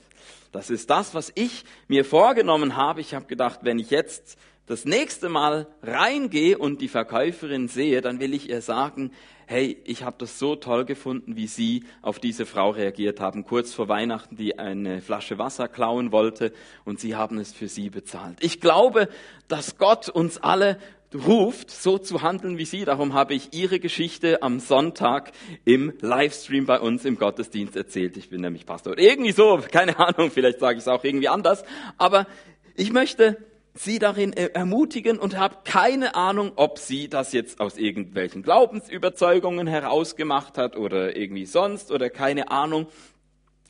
Das 0.50 0.70
ist 0.70 0.90
das, 0.90 1.14
was 1.14 1.30
ich 1.36 1.64
mir 1.86 2.04
vorgenommen 2.04 2.74
habe. 2.74 3.00
Ich 3.00 3.14
habe 3.14 3.26
gedacht, 3.26 3.60
wenn 3.62 3.78
ich 3.78 3.90
jetzt 3.90 4.38
das 4.68 4.84
nächste 4.84 5.28
Mal 5.28 5.66
reingehe 5.82 6.58
und 6.58 6.80
die 6.80 6.88
Verkäuferin 6.88 7.68
sehe, 7.68 8.00
dann 8.00 8.20
will 8.20 8.34
ich 8.34 8.48
ihr 8.48 8.60
sagen, 8.60 9.12
hey, 9.46 9.80
ich 9.84 10.02
habe 10.02 10.16
das 10.18 10.38
so 10.38 10.56
toll 10.56 10.84
gefunden, 10.84 11.36
wie 11.36 11.46
Sie 11.46 11.84
auf 12.02 12.18
diese 12.18 12.44
Frau 12.44 12.70
reagiert 12.70 13.18
haben, 13.18 13.44
kurz 13.44 13.72
vor 13.72 13.88
Weihnachten, 13.88 14.36
die 14.36 14.58
eine 14.58 15.00
Flasche 15.00 15.38
Wasser 15.38 15.68
klauen 15.68 16.12
wollte 16.12 16.52
und 16.84 17.00
Sie 17.00 17.16
haben 17.16 17.38
es 17.38 17.52
für 17.54 17.66
sie 17.66 17.88
bezahlt. 17.88 18.36
Ich 18.40 18.60
glaube, 18.60 19.08
dass 19.48 19.78
Gott 19.78 20.10
uns 20.10 20.36
alle 20.36 20.78
ruft, 21.14 21.70
so 21.70 21.96
zu 21.96 22.20
handeln 22.20 22.58
wie 22.58 22.66
Sie. 22.66 22.84
Darum 22.84 23.14
habe 23.14 23.32
ich 23.32 23.54
Ihre 23.54 23.80
Geschichte 23.80 24.42
am 24.42 24.60
Sonntag 24.60 25.32
im 25.64 25.94
Livestream 26.02 26.66
bei 26.66 26.78
uns 26.78 27.06
im 27.06 27.18
Gottesdienst 27.18 27.74
erzählt. 27.74 28.18
Ich 28.18 28.28
bin 28.28 28.42
nämlich 28.42 28.66
Pastor. 28.66 28.98
Irgendwie 28.98 29.32
so, 29.32 29.58
keine 29.72 29.98
Ahnung, 29.98 30.30
vielleicht 30.30 30.60
sage 30.60 30.76
ich 30.76 30.82
es 30.82 30.88
auch 30.88 31.04
irgendwie 31.04 31.28
anders. 31.28 31.64
Aber 31.96 32.26
ich 32.74 32.92
möchte 32.92 33.38
sie 33.78 33.98
darin 33.98 34.32
ermutigen 34.32 35.18
und 35.18 35.36
habe 35.36 35.58
keine 35.64 36.14
Ahnung, 36.14 36.52
ob 36.56 36.78
sie 36.78 37.08
das 37.08 37.32
jetzt 37.32 37.60
aus 37.60 37.76
irgendwelchen 37.76 38.42
Glaubensüberzeugungen 38.42 39.66
herausgemacht 39.66 40.58
hat 40.58 40.76
oder 40.76 41.16
irgendwie 41.16 41.46
sonst 41.46 41.90
oder 41.92 42.10
keine 42.10 42.50
Ahnung. 42.50 42.86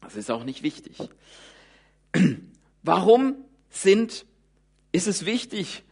Das 0.01 0.17
ist 0.17 0.31
auch 0.31 0.45
nicht 0.45 0.63
wichtig. 0.63 0.97
Warum 2.83 3.37
sind, 3.71 4.25
ist 4.93 5.07
es 5.07 5.27
wichtig, 5.27 5.85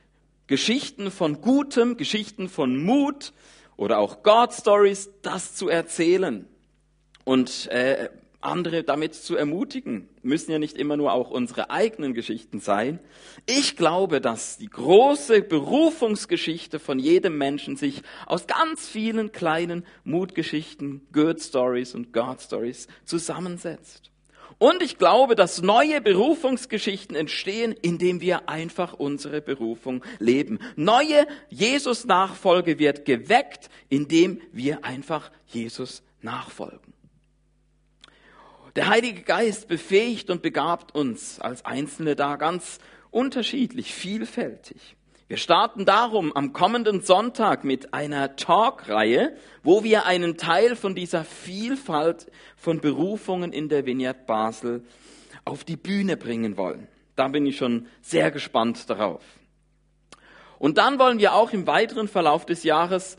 Geschichten 0.46 1.10
von 1.10 1.40
Gutem, 1.40 1.96
Geschichten 1.96 2.48
von 2.48 2.82
Mut 2.82 3.32
oder 3.76 3.98
auch 3.98 4.22
God 4.22 4.52
Stories, 4.52 5.10
das 5.22 5.54
zu 5.54 5.68
erzählen? 5.68 6.46
Und 7.24 7.66
äh, 7.66 8.08
andere 8.46 8.82
damit 8.82 9.14
zu 9.14 9.36
ermutigen. 9.36 10.08
Müssen 10.22 10.50
ja 10.50 10.58
nicht 10.58 10.78
immer 10.78 10.96
nur 10.96 11.12
auch 11.12 11.30
unsere 11.30 11.70
eigenen 11.70 12.14
Geschichten 12.14 12.60
sein. 12.60 12.98
Ich 13.46 13.76
glaube, 13.76 14.20
dass 14.20 14.58
die 14.58 14.68
große 14.68 15.42
Berufungsgeschichte 15.42 16.78
von 16.78 16.98
jedem 16.98 17.36
Menschen 17.38 17.76
sich 17.76 18.02
aus 18.26 18.46
ganz 18.46 18.86
vielen 18.88 19.32
kleinen 19.32 19.84
Mutgeschichten, 20.04 21.06
Good 21.12 21.42
Stories 21.42 21.94
und 21.94 22.12
God 22.12 22.40
Stories 22.40 22.88
zusammensetzt. 23.04 24.10
Und 24.58 24.82
ich 24.82 24.96
glaube, 24.96 25.34
dass 25.34 25.60
neue 25.60 26.00
Berufungsgeschichten 26.00 27.14
entstehen, 27.14 27.74
indem 27.82 28.22
wir 28.22 28.48
einfach 28.48 28.94
unsere 28.94 29.42
Berufung 29.42 30.02
leben. 30.18 30.60
Neue 30.76 31.26
Jesus-Nachfolge 31.50 32.78
wird 32.78 33.04
geweckt, 33.04 33.68
indem 33.90 34.40
wir 34.52 34.82
einfach 34.84 35.30
Jesus 35.46 36.02
nachfolgen. 36.22 36.95
Der 38.76 38.88
Heilige 38.88 39.22
Geist 39.22 39.68
befähigt 39.68 40.28
und 40.28 40.42
begabt 40.42 40.94
uns 40.94 41.40
als 41.40 41.64
Einzelne 41.64 42.14
da 42.14 42.36
ganz 42.36 42.78
unterschiedlich, 43.10 43.94
vielfältig. 43.94 44.96
Wir 45.28 45.38
starten 45.38 45.86
darum 45.86 46.30
am 46.36 46.52
kommenden 46.52 47.00
Sonntag 47.00 47.64
mit 47.64 47.94
einer 47.94 48.36
Talkreihe, 48.36 49.34
wo 49.62 49.82
wir 49.82 50.04
einen 50.04 50.36
Teil 50.36 50.76
von 50.76 50.94
dieser 50.94 51.24
Vielfalt 51.24 52.30
von 52.54 52.80
Berufungen 52.82 53.50
in 53.54 53.70
der 53.70 53.86
Vineyard 53.86 54.26
Basel 54.26 54.84
auf 55.46 55.64
die 55.64 55.76
Bühne 55.76 56.18
bringen 56.18 56.58
wollen. 56.58 56.86
Da 57.16 57.28
bin 57.28 57.46
ich 57.46 57.56
schon 57.56 57.86
sehr 58.02 58.30
gespannt 58.30 58.90
darauf. 58.90 59.22
Und 60.58 60.76
dann 60.76 60.98
wollen 60.98 61.18
wir 61.18 61.32
auch 61.32 61.54
im 61.54 61.66
weiteren 61.66 62.08
Verlauf 62.08 62.44
des 62.44 62.62
Jahres 62.62 63.16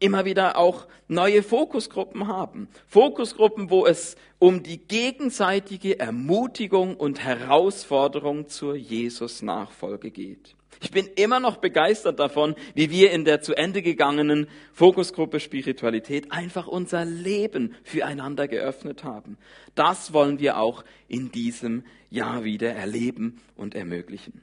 immer 0.00 0.24
wieder 0.24 0.58
auch 0.58 0.86
neue 1.08 1.42
Fokusgruppen 1.42 2.26
haben. 2.26 2.68
Fokusgruppen, 2.88 3.70
wo 3.70 3.86
es 3.86 4.16
um 4.38 4.62
die 4.62 4.78
gegenseitige 4.78 6.00
Ermutigung 6.00 6.96
und 6.96 7.22
Herausforderung 7.22 8.48
zur 8.48 8.74
Jesus-Nachfolge 8.74 10.10
geht. 10.10 10.56
Ich 10.82 10.90
bin 10.92 11.06
immer 11.16 11.40
noch 11.40 11.58
begeistert 11.58 12.18
davon, 12.18 12.54
wie 12.74 12.90
wir 12.90 13.10
in 13.10 13.26
der 13.26 13.42
zu 13.42 13.54
Ende 13.54 13.82
gegangenen 13.82 14.48
Fokusgruppe 14.72 15.38
Spiritualität 15.38 16.32
einfach 16.32 16.66
unser 16.66 17.04
Leben 17.04 17.74
füreinander 17.84 18.48
geöffnet 18.48 19.04
haben. 19.04 19.36
Das 19.74 20.14
wollen 20.14 20.38
wir 20.38 20.58
auch 20.58 20.84
in 21.06 21.30
diesem 21.30 21.84
Jahr 22.08 22.44
wieder 22.44 22.72
erleben 22.72 23.40
und 23.56 23.74
ermöglichen. 23.74 24.40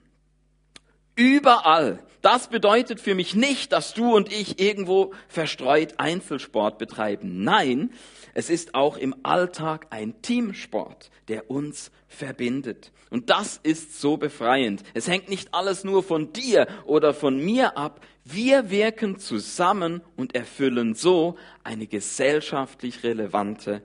Überall. 1.18 2.00
Das 2.22 2.48
bedeutet 2.48 3.02
für 3.02 3.16
mich 3.16 3.34
nicht, 3.34 3.72
dass 3.72 3.96
du 3.96 4.16
und 4.16 4.32
ich 4.32 4.60
irgendwo 4.60 5.14
verstreut 5.28 5.96
Einzelsport 5.98 6.78
betreiben. 6.78 7.44
Nein, 7.44 7.92
es 8.36 8.52
ist 8.52 8.76
auch 8.76 8.98
im 8.98 9.16
Alltag 9.24 9.88
ein 9.90 10.22
Teamsport, 10.22 11.10
der 11.28 11.50
uns 11.50 11.92
verbindet. 12.08 12.92
Und 13.10 13.32
das 13.32 13.60
ist 13.64 14.00
so 14.00 14.18
befreiend. 14.18 14.84
Es 14.94 15.08
hängt 15.08 15.28
nicht 15.28 15.56
alles 15.56 15.84
nur 15.84 16.04
von 16.04 16.34
dir 16.34 16.68
oder 16.86 17.16
von 17.16 17.44
mir 17.44 17.78
ab. 17.78 18.02
Wir 18.24 18.70
wirken 18.70 19.18
zusammen 19.18 20.02
und 20.18 20.36
erfüllen 20.36 20.94
so 20.94 21.36
eine 21.64 21.88
gesellschaftlich 21.88 23.04
relevante, 23.04 23.82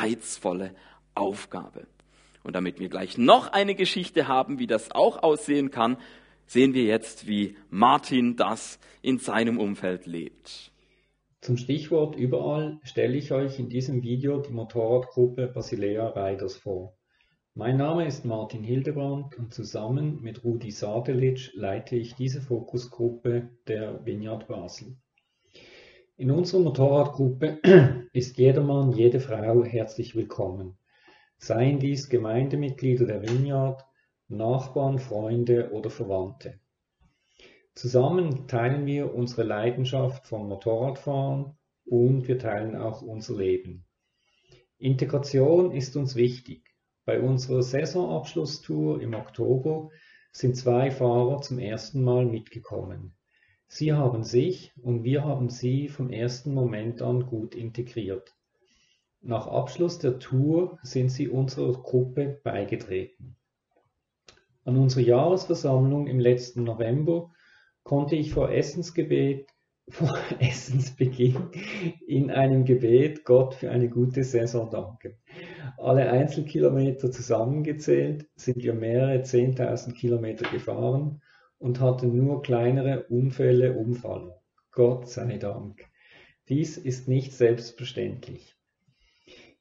reizvolle 0.00 0.74
Aufgabe. 1.14 1.86
Und 2.44 2.54
damit 2.54 2.80
wir 2.80 2.88
gleich 2.88 3.18
noch 3.18 3.52
eine 3.52 3.74
Geschichte 3.74 4.26
haben, 4.26 4.58
wie 4.58 4.66
das 4.66 4.90
auch 4.90 5.22
aussehen 5.22 5.70
kann, 5.70 5.98
sehen 6.46 6.74
wir 6.74 6.84
jetzt, 6.84 7.26
wie 7.26 7.56
Martin 7.70 8.36
das 8.36 8.78
in 9.02 9.18
seinem 9.18 9.58
Umfeld 9.58 10.06
lebt. 10.06 10.72
Zum 11.40 11.56
Stichwort 11.56 12.14
überall 12.14 12.78
stelle 12.84 13.16
ich 13.16 13.32
euch 13.32 13.58
in 13.58 13.68
diesem 13.68 14.02
Video 14.02 14.40
die 14.40 14.52
Motorradgruppe 14.52 15.48
Basilea 15.48 16.08
Riders 16.10 16.56
vor. 16.56 16.96
Mein 17.54 17.76
Name 17.76 18.06
ist 18.06 18.24
Martin 18.24 18.62
Hildebrand 18.62 19.36
und 19.38 19.52
zusammen 19.52 20.22
mit 20.22 20.42
Rudi 20.42 20.70
Sadelic 20.70 21.50
leite 21.54 21.96
ich 21.96 22.14
diese 22.14 22.40
Fokusgruppe 22.40 23.50
der 23.66 24.06
Vineyard 24.06 24.46
Basel. 24.48 24.96
In 26.16 26.30
unserer 26.30 26.60
Motorradgruppe 26.60 27.58
ist 28.12 28.38
jedermann, 28.38 28.92
jede 28.92 29.18
Frau 29.18 29.64
herzlich 29.64 30.14
willkommen. 30.14 30.78
Seien 31.36 31.80
dies 31.80 32.08
Gemeindemitglieder 32.08 33.04
der 33.04 33.22
Vineyard, 33.22 33.84
Nachbarn, 34.36 34.98
Freunde 34.98 35.70
oder 35.72 35.90
Verwandte. 35.90 36.58
Zusammen 37.74 38.48
teilen 38.48 38.84
wir 38.86 39.14
unsere 39.14 39.44
Leidenschaft 39.44 40.26
vom 40.26 40.48
Motorradfahren 40.48 41.56
und 41.86 42.28
wir 42.28 42.38
teilen 42.38 42.76
auch 42.76 43.02
unser 43.02 43.36
Leben. 43.36 43.84
Integration 44.78 45.72
ist 45.72 45.96
uns 45.96 46.16
wichtig. 46.16 46.74
Bei 47.04 47.20
unserer 47.20 47.62
Saisonabschlusstour 47.62 49.00
im 49.00 49.14
Oktober 49.14 49.90
sind 50.32 50.56
zwei 50.56 50.90
Fahrer 50.90 51.40
zum 51.40 51.58
ersten 51.58 52.02
Mal 52.02 52.26
mitgekommen. 52.26 53.14
Sie 53.68 53.92
haben 53.92 54.22
sich 54.22 54.72
und 54.82 55.02
wir 55.02 55.24
haben 55.24 55.48
sie 55.48 55.88
vom 55.88 56.10
ersten 56.10 56.52
Moment 56.52 57.00
an 57.00 57.26
gut 57.26 57.54
integriert. 57.54 58.34
Nach 59.20 59.46
Abschluss 59.46 59.98
der 59.98 60.18
Tour 60.18 60.78
sind 60.82 61.10
sie 61.10 61.28
unserer 61.28 61.72
Gruppe 61.72 62.40
beigetreten. 62.42 63.36
An 64.64 64.76
unserer 64.76 65.02
Jahresversammlung 65.02 66.06
im 66.06 66.20
letzten 66.20 66.62
November 66.62 67.32
konnte 67.82 68.14
ich 68.14 68.32
vor 68.32 68.52
Essensgebet, 68.52 69.48
vor 69.88 70.16
Essensbeginn 70.38 71.50
in 72.06 72.30
einem 72.30 72.64
Gebet 72.64 73.24
Gott 73.24 73.54
für 73.54 73.70
eine 73.72 73.88
gute 73.88 74.22
Saison 74.22 74.70
danken. 74.70 75.16
Alle 75.78 76.08
Einzelkilometer 76.10 77.10
zusammengezählt 77.10 78.28
sind 78.36 78.62
wir 78.62 78.74
mehrere 78.74 79.22
10.000 79.22 79.94
Kilometer 79.94 80.48
gefahren 80.48 81.20
und 81.58 81.80
hatten 81.80 82.16
nur 82.16 82.42
kleinere 82.42 83.04
Unfälle, 83.08 83.72
Umfall. 83.72 84.32
Gott 84.70 85.08
sei 85.08 85.38
Dank. 85.38 85.84
Dies 86.48 86.76
ist 86.78 87.08
nicht 87.08 87.32
selbstverständlich. 87.32 88.54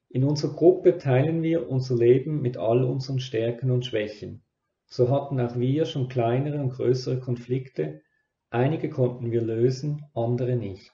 In 0.10 0.24
unserer 0.24 0.54
Gruppe 0.54 0.98
teilen 0.98 1.42
wir 1.42 1.70
unser 1.70 1.96
Leben 1.96 2.42
mit 2.42 2.58
all 2.58 2.84
unseren 2.84 3.20
Stärken 3.20 3.72
und 3.72 3.86
Schwächen. 3.86 4.44
So 4.94 5.10
hatten 5.10 5.40
auch 5.40 5.58
wir 5.58 5.86
schon 5.86 6.10
kleinere 6.10 6.60
und 6.60 6.72
größere 6.72 7.22
Konflikte, 7.22 8.02
einige 8.50 8.90
konnten 8.90 9.32
wir 9.32 9.42
lösen, 9.42 10.04
andere 10.14 10.58
nicht. 10.58 10.92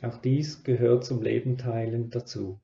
Auch 0.00 0.18
dies 0.18 0.62
gehört 0.62 1.04
zum 1.04 1.22
Leben 1.22 1.58
teilen 1.58 2.10
dazu. 2.10 2.60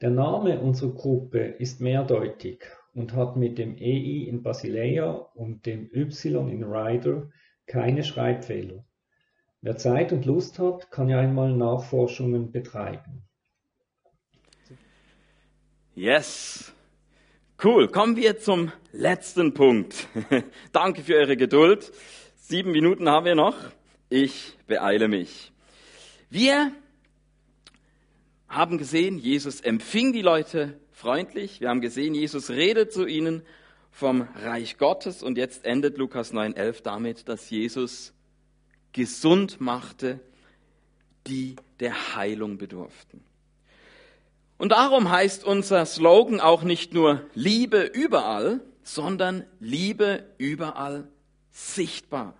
Der 0.00 0.10
Name 0.10 0.58
unserer 0.58 0.90
Gruppe 0.90 1.38
ist 1.38 1.80
mehrdeutig 1.80 2.64
und 2.94 3.14
hat 3.14 3.36
mit 3.36 3.58
dem 3.58 3.76
EI 3.76 4.26
in 4.28 4.42
Basileia 4.42 5.12
und 5.12 5.66
dem 5.66 5.88
Y 5.94 6.48
in 6.48 6.64
Rider 6.64 7.30
keine 7.66 8.02
Schreibfehler. 8.02 8.84
Wer 9.60 9.76
Zeit 9.76 10.12
und 10.12 10.26
Lust 10.26 10.58
hat, 10.58 10.90
kann 10.90 11.08
ja 11.08 11.20
einmal 11.20 11.54
Nachforschungen 11.54 12.50
betreiben. 12.50 13.22
Yes. 15.94 16.74
Cool. 17.62 17.88
Kommen 17.88 18.16
wir 18.16 18.38
zum 18.38 18.72
letzten 18.90 19.52
Punkt. 19.52 20.08
Danke 20.72 21.02
für 21.02 21.16
eure 21.16 21.36
Geduld. 21.36 21.92
Sieben 22.36 22.70
Minuten 22.70 23.06
haben 23.10 23.26
wir 23.26 23.34
noch. 23.34 23.54
Ich 24.08 24.56
beeile 24.66 25.08
mich. 25.08 25.52
Wir 26.30 26.72
haben 28.48 28.78
gesehen, 28.78 29.18
Jesus 29.18 29.60
empfing 29.60 30.14
die 30.14 30.22
Leute 30.22 30.80
freundlich. 30.90 31.60
Wir 31.60 31.68
haben 31.68 31.82
gesehen, 31.82 32.14
Jesus 32.14 32.48
redet 32.48 32.94
zu 32.94 33.04
ihnen 33.06 33.42
vom 33.90 34.22
Reich 34.36 34.78
Gottes. 34.78 35.22
Und 35.22 35.36
jetzt 35.36 35.66
endet 35.66 35.98
Lukas 35.98 36.32
9.11 36.32 36.82
damit, 36.82 37.28
dass 37.28 37.50
Jesus 37.50 38.14
gesund 38.94 39.60
machte, 39.60 40.18
die 41.26 41.56
der 41.78 42.16
Heilung 42.16 42.56
bedurften. 42.56 43.22
Und 44.60 44.72
darum 44.72 45.10
heißt 45.10 45.42
unser 45.42 45.86
Slogan 45.86 46.38
auch 46.38 46.64
nicht 46.64 46.92
nur 46.92 47.22
Liebe 47.32 47.80
überall, 47.80 48.60
sondern 48.82 49.46
Liebe 49.58 50.22
überall 50.36 51.08
sichtbar. 51.50 52.34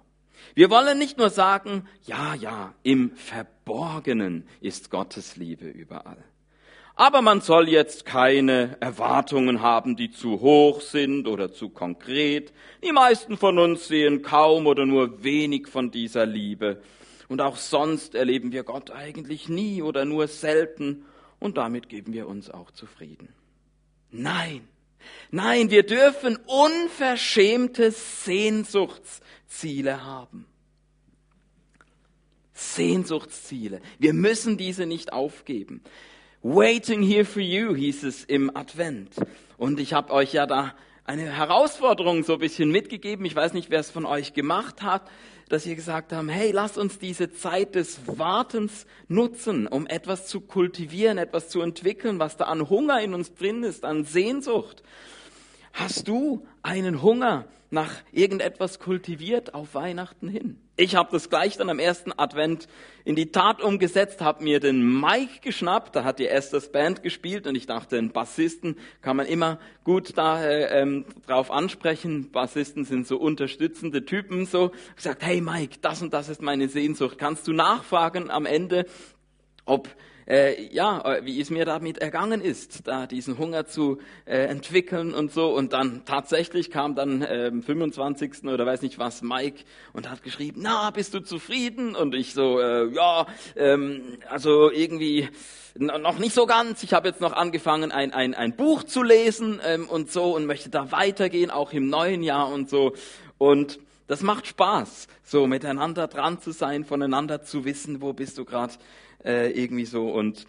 Wir 0.55 0.69
wollen 0.69 0.99
nicht 0.99 1.17
nur 1.17 1.31
sagen, 1.31 1.89
ja, 2.05 2.35
ja, 2.35 2.75
im 2.83 3.17
Verborgenen 3.17 4.47
ist 4.61 4.91
Gottes 4.91 5.37
Liebe 5.37 5.65
überall. 5.65 6.23
Aber 6.95 7.23
man 7.23 7.41
soll 7.41 7.71
jetzt 7.71 8.05
keine 8.05 8.77
Erwartungen 8.81 9.63
haben, 9.63 9.97
die 9.97 10.11
zu 10.11 10.43
hoch 10.43 10.83
sind 10.83 11.27
oder 11.27 11.55
zu 11.55 11.71
konkret. 11.71 12.53
Die 12.85 12.93
meisten 12.93 13.39
von 13.39 13.59
uns 13.59 13.89
sehen 13.89 14.21
kaum 14.21 14.67
oder 14.67 14.85
nur 14.85 15.25
wenig 15.25 15.69
von 15.69 15.91
dieser 15.91 16.27
Liebe. 16.27 16.83
Und 17.29 17.41
auch 17.41 17.57
sonst 17.57 18.15
erleben 18.15 18.53
wir 18.53 18.63
Gott 18.63 18.91
eigentlich 18.91 19.49
nie 19.49 19.81
oder 19.81 20.05
nur 20.05 20.29
selten. 20.29 21.07
Und 21.41 21.57
damit 21.57 21.89
geben 21.89 22.13
wir 22.13 22.29
uns 22.29 22.51
auch 22.51 22.71
zufrieden. 22.71 23.29
Nein, 24.11 24.69
nein, 25.31 25.71
wir 25.71 25.85
dürfen 25.85 26.39
unverschämte 26.47 27.91
Sehnsuchts 27.91 29.21
Ziele 29.47 30.05
haben. 30.05 30.47
Sehnsuchtsziele. 32.53 33.81
Wir 33.99 34.13
müssen 34.13 34.59
diese 34.59 34.85
nicht 34.85 35.13
aufgeben. 35.13 35.83
Waiting 36.43 37.03
here 37.03 37.25
for 37.25 37.43
you 37.43 37.75
hieß 37.75 38.05
es 38.05 38.25
im 38.25 38.55
Advent. 38.55 39.15
Und 39.57 39.81
ich 39.81 39.93
habe 39.95 40.13
euch 40.13 40.35
ja 40.35 40.47
da 40.47 40.75
eine 41.05 41.37
Herausforderung 41.37 42.23
so 42.23 42.35
ein 42.35 42.39
bisschen 42.39 42.71
mitgegeben. 42.71 43.25
Ich 43.25 43.35
weiß 43.35 43.55
nicht, 43.55 43.71
wer 43.71 43.81
es 43.81 43.91
von 43.91 44.07
euch 44.07 44.35
gemacht 44.35 44.83
hat, 44.83 45.11
dass 45.51 45.67
ihr 45.67 45.75
gesagt 45.75 46.13
haben, 46.13 46.29
hey, 46.29 46.53
lasst 46.53 46.79
uns 46.79 46.99
diese 46.99 47.33
Zeit 47.33 47.75
des 47.75 48.01
Wartens 48.07 48.87
nutzen, 49.09 49.67
um 49.67 49.87
etwas 49.87 50.27
zu 50.27 50.41
kultivieren, 50.41 51.19
etwas 51.19 51.49
zu 51.49 51.61
entwickeln, 51.61 52.21
was 52.21 52.37
da 52.37 52.45
an 52.45 52.71
Hunger 52.71 53.01
in 53.03 53.15
uns 53.15 53.35
drin 53.35 53.65
ist, 53.65 53.85
an 53.85 54.05
Sehnsucht. 54.05 54.83
Hast 55.73 56.07
du 56.07 56.47
einen 56.63 57.03
Hunger 57.03 57.47
nach 57.71 57.91
irgendetwas 58.13 58.79
kultiviert 58.79 59.53
auf 59.53 59.75
Weihnachten 59.75 60.29
hin? 60.29 60.61
Ich 60.81 60.97
habe 60.97 61.11
das 61.13 61.29
gleich 61.29 61.59
dann 61.59 61.69
am 61.69 61.79
ersten 61.79 62.11
Advent 62.17 62.67
in 63.05 63.15
die 63.15 63.31
Tat 63.31 63.61
umgesetzt, 63.61 64.23
habe 64.23 64.43
mir 64.43 64.61
den 64.61 64.99
Mike 64.99 65.41
geschnappt, 65.43 65.95
da 65.95 66.05
hat 66.05 66.19
die 66.19 66.27
Esther's 66.27 66.73
Band 66.73 67.03
gespielt 67.03 67.47
und 67.47 67.55
ich 67.55 67.67
dachte, 67.67 67.99
einen 67.99 68.13
Bassisten 68.13 68.79
kann 69.03 69.19
man 69.19 69.27
immer 69.27 69.59
gut 69.85 70.17
da 70.17 70.43
äh, 70.43 70.81
ähm, 70.81 71.05
drauf 71.27 71.51
ansprechen. 71.51 72.31
Bassisten 72.31 72.87
sind 72.87 73.07
so 73.07 73.19
unterstützende 73.19 74.07
Typen, 74.07 74.47
so 74.47 74.73
gesagt, 74.97 75.23
hey 75.23 75.43
Mike, 75.43 75.81
das 75.83 76.01
und 76.01 76.15
das 76.15 76.31
ist 76.31 76.41
meine 76.41 76.67
Sehnsucht. 76.71 77.19
Kannst 77.19 77.47
du 77.47 77.53
nachfragen 77.53 78.31
am 78.31 78.47
Ende, 78.47 78.87
ob 79.67 79.87
äh, 80.31 80.73
ja, 80.73 81.01
äh, 81.17 81.25
wie 81.25 81.41
es 81.41 81.51
mir 81.51 81.65
damit 81.65 81.99
ergangen 81.99 82.41
ist, 82.41 82.87
da 82.87 83.07
diesen 83.07 83.37
Hunger 83.37 83.67
zu 83.67 83.99
äh, 84.27 84.45
entwickeln 84.45 85.13
und 85.13 85.33
so. 85.33 85.53
Und 85.53 85.73
dann 85.73 86.05
tatsächlich 86.05 86.71
kam 86.71 86.95
dann 86.95 87.23
äh, 87.23 87.51
25. 87.51 88.45
oder 88.45 88.65
weiß 88.65 88.83
nicht 88.83 88.99
was 88.99 89.23
Mike 89.23 89.65
und 89.93 90.09
hat 90.09 90.23
geschrieben, 90.23 90.61
na, 90.63 90.91
bist 90.91 91.15
du 91.15 91.21
zufrieden? 91.21 91.97
Und 91.97 92.15
ich 92.15 92.33
so, 92.33 92.61
äh, 92.61 92.87
ja, 92.95 93.27
ähm, 93.57 94.19
also 94.29 94.71
irgendwie 94.71 95.29
noch 95.77 96.19
nicht 96.19 96.35
so 96.35 96.47
ganz. 96.47 96.85
Ich 96.85 96.93
habe 96.93 97.09
jetzt 97.09 97.21
noch 97.21 97.33
angefangen, 97.33 97.91
ein, 97.91 98.13
ein, 98.13 98.35
ein 98.35 98.55
Buch 98.55 98.85
zu 98.85 99.03
lesen 99.03 99.61
ähm, 99.65 99.89
und 99.89 100.13
so 100.13 100.37
und 100.37 100.47
möchte 100.47 100.71
da 100.71 100.93
weitergehen, 100.93 101.51
auch 101.51 101.73
im 101.73 101.89
neuen 101.89 102.23
Jahr 102.23 102.53
und 102.53 102.71
so. 102.71 102.93
Und 103.39 103.81
das 104.07 104.23
macht 104.23 104.47
Spaß, 104.47 105.07
so 105.23 105.47
miteinander 105.47 106.09
dran 106.09 106.41
zu 106.41 106.53
sein, 106.53 106.85
voneinander 106.85 107.43
zu 107.43 107.65
wissen, 107.65 108.01
wo 108.01 108.13
bist 108.13 108.39
du 108.39 108.45
gerade 108.45 108.75
äh, 109.25 109.51
irgendwie 109.51 109.85
so. 109.85 110.11
Und 110.11 110.47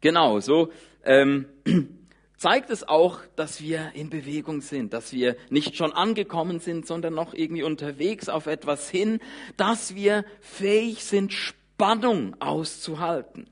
genau, 0.00 0.40
so 0.40 0.70
ähm, 1.04 1.46
zeigt 2.36 2.70
es 2.70 2.86
auch, 2.86 3.20
dass 3.36 3.60
wir 3.60 3.92
in 3.94 4.10
Bewegung 4.10 4.60
sind, 4.60 4.92
dass 4.92 5.12
wir 5.12 5.36
nicht 5.50 5.76
schon 5.76 5.92
angekommen 5.92 6.60
sind, 6.60 6.86
sondern 6.86 7.14
noch 7.14 7.34
irgendwie 7.34 7.62
unterwegs 7.62 8.28
auf 8.28 8.46
etwas 8.46 8.88
hin, 8.88 9.20
dass 9.56 9.94
wir 9.94 10.24
fähig 10.40 11.04
sind, 11.04 11.32
Spannung 11.32 12.36
auszuhalten. 12.40 13.48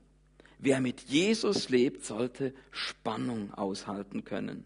Wer 0.57 0.81
mit 0.81 1.01
Jesus 1.01 1.69
lebt, 1.69 2.03
sollte 2.03 2.53
Spannung 2.71 3.53
aushalten 3.53 4.25
können. 4.25 4.65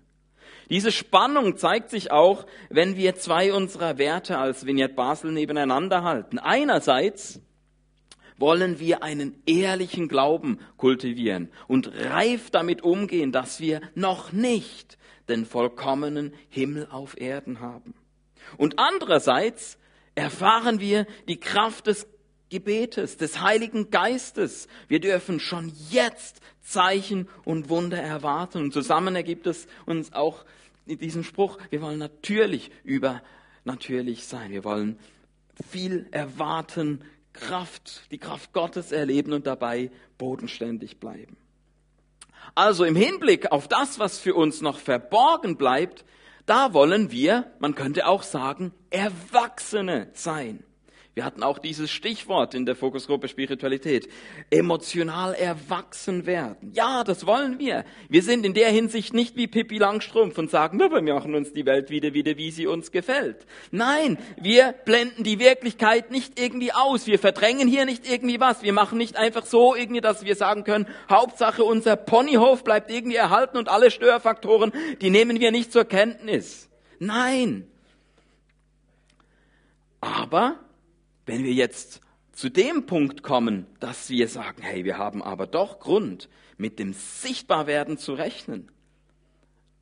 Diese 0.70 0.92
Spannung 0.92 1.58
zeigt 1.58 1.90
sich 1.90 2.12
auch, 2.12 2.46
wenn 2.70 2.96
wir 2.96 3.16
zwei 3.16 3.54
unserer 3.54 3.98
Werte 3.98 4.38
als 4.38 4.66
Vignette 4.66 4.96
Basel 4.96 5.32
nebeneinander 5.32 6.04
halten. 6.04 6.40
Einerseits 6.40 7.42
wollen 8.44 8.78
wir 8.78 9.04
einen 9.04 9.42
ehrlichen 9.46 10.10
Glauben 10.10 10.60
kultivieren 10.76 11.50
und 11.70 11.88
reif 11.96 12.50
damit 12.50 12.82
umgehen, 12.82 13.32
dass 13.32 13.62
wir 13.62 13.80
noch 13.96 14.34
nicht 14.34 14.98
den 15.30 15.46
vollkommenen 15.46 16.34
Himmel 16.50 16.90
auf 16.92 17.18
Erden 17.18 17.62
haben. 17.62 17.94
Und 18.58 18.80
andererseits 18.80 19.78
erfahren 20.14 20.82
wir 20.82 21.08
die 21.30 21.40
Kraft 21.40 21.88
des 21.88 22.06
Gebetes, 22.50 23.16
des 23.16 23.40
Heiligen 23.40 23.92
Geistes. 23.92 24.68
Wir 24.90 25.00
dürfen 25.00 25.40
schon 25.40 25.72
jetzt 25.90 26.42
Zeichen 26.60 27.30
und 27.46 27.70
Wunder 27.70 28.02
erwarten. 28.02 28.58
Und 28.58 28.74
zusammen 28.74 29.16
ergibt 29.16 29.48
es 29.48 29.68
uns 29.86 30.12
auch 30.12 30.44
diesen 30.86 31.24
Spruch, 31.24 31.60
wir 31.70 31.82
wollen 31.82 31.98
natürlich 31.98 32.72
übernatürlich 32.84 34.26
sein. 34.26 34.52
Wir 34.52 34.66
wollen 34.66 35.00
viel 35.70 36.08
erwarten, 36.12 37.06
Kraft, 37.34 38.04
die 38.12 38.20
Kraft 38.20 38.54
Gottes 38.54 38.92
erleben 38.92 39.34
und 39.34 39.48
dabei 39.48 39.92
bodenständig 40.18 41.00
bleiben. 41.00 41.38
Also 42.56 42.84
im 42.86 42.96
Hinblick 42.96 43.52
auf 43.52 43.68
das, 43.68 44.00
was 44.00 44.20
für 44.20 44.36
uns 44.36 44.62
noch 44.62 44.80
verborgen 44.80 45.58
bleibt, 45.58 46.06
da 46.46 46.74
wollen 46.74 47.12
wir, 47.12 47.52
man 47.60 47.74
könnte 47.74 48.06
auch 48.08 48.24
sagen, 48.24 48.74
Erwachsene 48.90 50.10
sein. 50.14 50.64
Wir 51.16 51.26
hatten 51.26 51.44
auch 51.44 51.60
dieses 51.60 51.92
Stichwort 51.92 52.56
in 52.56 52.66
der 52.66 52.76
Fokusgruppe 52.76 53.28
Spiritualität. 53.28 54.10
Emotional 54.50 55.36
erwachsen 55.36 56.26
werden. 56.26 56.72
Ja, 56.74 57.04
das 57.04 57.28
wollen 57.28 57.60
wir. 57.60 57.86
Wir 58.10 58.24
sind 58.24 58.44
in 58.44 58.56
der 58.56 58.70
Hinsicht 58.70 59.14
nicht 59.14 59.36
wie 59.36 59.46
Pippi 59.46 59.78
Langstrumpf 59.78 60.40
und 60.40 60.50
sagen, 60.50 60.80
wir 60.80 61.14
machen 61.14 61.36
uns 61.36 61.54
die 61.54 61.68
Welt 61.68 61.92
wieder, 61.92 62.16
wieder, 62.16 62.38
wie 62.38 62.50
sie 62.50 62.66
uns 62.66 62.92
gefällt. 62.92 63.46
Nein, 63.70 64.18
wir 64.42 64.74
blenden 64.86 65.24
die 65.24 65.38
Wirklichkeit 65.38 66.10
nicht 66.10 66.40
irgendwie 66.40 66.74
aus. 66.74 67.06
Wir 67.06 67.20
verdrängen 67.20 67.68
hier 67.68 67.86
nicht 67.86 68.10
irgendwie 68.10 68.40
was. 68.40 68.64
Wir 68.64 68.74
machen 68.74 68.98
nicht 68.98 69.16
einfach 69.16 69.46
so 69.46 69.76
irgendwie, 69.76 70.02
dass 70.02 70.26
wir 70.26 70.36
sagen 70.36 70.64
können, 70.64 70.88
Hauptsache 71.12 71.64
unser 71.64 71.96
Ponyhof 71.96 72.64
bleibt 72.64 72.90
irgendwie 72.90 73.18
erhalten 73.18 73.58
und 73.58 73.70
alle 73.70 73.92
Störfaktoren, 73.92 74.72
die 75.02 75.12
nehmen 75.12 75.40
wir 75.40 75.52
nicht 75.52 75.72
zur 75.72 75.86
Kenntnis. 75.86 76.70
Nein. 76.98 77.68
Aber 80.02 80.60
wenn 81.26 81.44
wir 81.44 81.54
jetzt 81.54 82.02
zu 82.34 82.50
dem 82.50 82.86
Punkt 82.86 83.24
kommen, 83.24 83.68
dass 83.80 84.10
wir 84.10 84.28
sagen, 84.28 84.62
hey, 84.62 84.84
wir 84.84 84.98
haben 84.98 85.22
aber 85.22 85.48
doch 85.48 85.80
Grund, 85.80 86.30
mit 86.58 86.80
dem 86.80 86.94
Sichtbarwerden 86.94 87.98
zu 87.98 88.14
rechnen, 88.14 88.72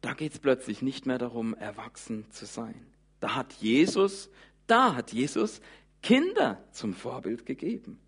da 0.01 0.13
geht 0.13 0.34
es 0.34 0.39
plötzlich 0.39 0.82
nicht 0.82 1.06
mehr 1.06 1.17
darum, 1.17 1.54
erwachsen 1.54 2.30
zu 2.32 2.45
sein. 2.45 2.88
Da 3.19 3.36
hat 3.36 3.54
Jesus, 3.54 4.30
da 4.67 4.95
hat 4.95 5.13
Jesus 5.13 5.62
Kinder 6.01 6.63
zum 6.71 6.93
Vorbild 6.93 7.45
gegeben. 7.45 7.99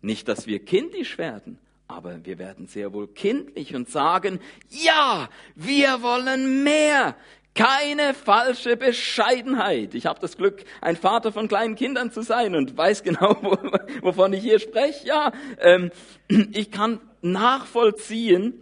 Nicht, 0.00 0.28
dass 0.28 0.46
wir 0.46 0.64
kindisch 0.64 1.18
werden, 1.18 1.58
aber 1.86 2.24
wir 2.24 2.38
werden 2.38 2.66
sehr 2.66 2.92
wohl 2.92 3.08
kindlich 3.08 3.74
und 3.74 3.90
sagen, 3.90 4.40
ja, 4.70 5.28
wir 5.54 6.02
wollen 6.02 6.64
mehr. 6.64 7.16
Keine 7.54 8.14
falsche 8.14 8.76
Bescheidenheit. 8.76 9.94
Ich 9.94 10.06
habe 10.06 10.18
das 10.18 10.36
Glück, 10.36 10.64
ein 10.80 10.96
Vater 10.96 11.30
von 11.30 11.46
kleinen 11.46 11.76
Kindern 11.76 12.10
zu 12.10 12.22
sein 12.22 12.56
und 12.56 12.76
weiß 12.76 13.04
genau, 13.04 13.40
wovon 14.02 14.32
ich 14.32 14.42
hier 14.42 14.58
spreche. 14.58 15.06
Ja, 15.06 15.32
ähm, 15.60 15.90
ich 16.28 16.72
kann 16.72 17.00
nachvollziehen, 17.22 18.60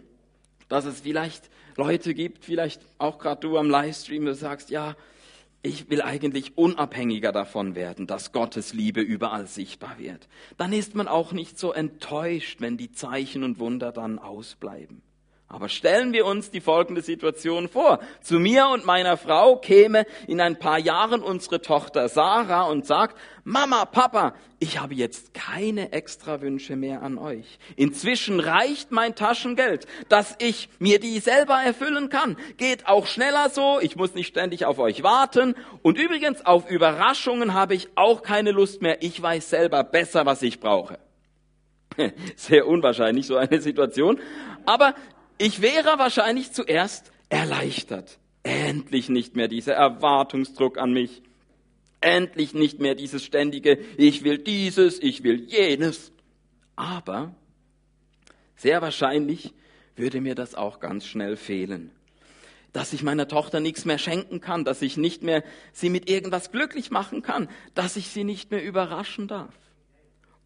dass 0.69 0.85
es 0.85 1.01
vielleicht 1.01 1.49
Leute 1.75 2.13
gibt, 2.13 2.45
vielleicht 2.45 2.81
auch 2.99 3.17
gerade 3.17 3.41
du 3.41 3.57
am 3.57 3.69
Livestream, 3.69 4.25
du 4.25 4.35
sagst, 4.35 4.69
ja, 4.69 4.95
ich 5.63 5.89
will 5.89 6.01
eigentlich 6.01 6.57
unabhängiger 6.57 7.31
davon 7.31 7.73
werden, 7.73 8.05
dass 8.05 8.31
Gottes 8.31 8.73
Liebe 8.73 9.01
überall 9.01 9.47
sichtbar 9.47 9.97
wird. 9.97 10.27
Dann 10.57 10.73
ist 10.73 10.93
man 10.93 11.07
auch 11.07 11.31
nicht 11.31 11.57
so 11.57 11.71
enttäuscht, 11.71 12.59
wenn 12.59 12.77
die 12.77 12.91
Zeichen 12.91 13.43
und 13.43 13.59
Wunder 13.59 13.91
dann 13.91 14.19
ausbleiben. 14.19 15.01
Aber 15.53 15.69
stellen 15.69 16.13
wir 16.13 16.25
uns 16.25 16.49
die 16.49 16.61
folgende 16.61 17.03
Situation 17.03 17.69
vor. 17.69 17.99
Zu 18.21 18.39
mir 18.39 18.69
und 18.69 18.85
meiner 18.85 19.17
Frau 19.17 19.57
käme 19.57 20.07
in 20.25 20.41
ein 20.41 20.57
paar 20.57 20.79
Jahren 20.79 21.21
unsere 21.21 21.61
Tochter 21.61 22.09
Sarah 22.09 22.63
und 22.63 22.87
sagt, 22.87 23.15
Mama, 23.43 23.85
Papa, 23.85 24.33
ich 24.57 24.81
habe 24.81 24.95
jetzt 24.95 25.35
keine 25.35 25.91
extra 25.91 26.41
Wünsche 26.41 26.75
mehr 26.75 27.03
an 27.03 27.19
euch. 27.19 27.59
Inzwischen 27.75 28.39
reicht 28.39 28.91
mein 28.91 29.13
Taschengeld, 29.13 29.85
dass 30.09 30.35
ich 30.39 30.69
mir 30.79 30.99
die 30.99 31.19
selber 31.19 31.61
erfüllen 31.63 32.09
kann. 32.09 32.35
Geht 32.57 32.87
auch 32.87 33.05
schneller 33.05 33.51
so, 33.51 33.77
ich 33.79 33.95
muss 33.95 34.15
nicht 34.15 34.29
ständig 34.29 34.65
auf 34.65 34.79
euch 34.79 35.03
warten. 35.03 35.53
Und 35.83 35.99
übrigens, 35.99 36.43
auf 36.47 36.67
Überraschungen 36.67 37.53
habe 37.53 37.75
ich 37.75 37.89
auch 37.93 38.23
keine 38.23 38.49
Lust 38.49 38.81
mehr. 38.81 39.03
Ich 39.03 39.21
weiß 39.21 39.51
selber 39.51 39.83
besser, 39.83 40.25
was 40.25 40.41
ich 40.41 40.59
brauche. 40.59 40.97
Sehr 42.35 42.65
unwahrscheinlich, 42.65 43.27
so 43.27 43.37
eine 43.37 43.61
Situation. 43.61 44.19
Aber 44.65 44.95
ich 45.43 45.61
wäre 45.61 45.99
wahrscheinlich 45.99 46.53
zuerst 46.53 47.11
erleichtert. 47.27 48.17
Endlich 48.43 49.09
nicht 49.09 49.35
mehr 49.35 49.49
dieser 49.49 49.73
Erwartungsdruck 49.73 50.77
an 50.77 50.93
mich. 50.93 51.21
Endlich 51.99 52.53
nicht 52.53 52.79
mehr 52.79 52.95
dieses 52.95 53.25
ständige, 53.25 53.77
ich 53.97 54.23
will 54.23 54.37
dieses, 54.37 55.01
ich 55.01 55.23
will 55.23 55.43
jenes. 55.49 56.13
Aber 56.77 57.35
sehr 58.55 58.81
wahrscheinlich 58.81 59.53
würde 59.97 60.21
mir 60.21 60.33
das 60.33 60.55
auch 60.55 60.79
ganz 60.79 61.05
schnell 61.05 61.35
fehlen. 61.35 61.91
Dass 62.71 62.93
ich 62.93 63.03
meiner 63.03 63.27
Tochter 63.27 63.59
nichts 63.59 63.83
mehr 63.83 63.97
schenken 63.97 64.39
kann, 64.39 64.63
dass 64.63 64.81
ich 64.81 64.95
nicht 64.95 65.23
mehr 65.23 65.43
sie 65.73 65.89
mit 65.89 66.09
irgendwas 66.09 66.51
glücklich 66.51 66.89
machen 66.89 67.21
kann, 67.21 67.49
dass 67.75 67.97
ich 67.97 68.07
sie 68.07 68.23
nicht 68.23 68.49
mehr 68.49 68.63
überraschen 68.63 69.27
darf. 69.27 69.53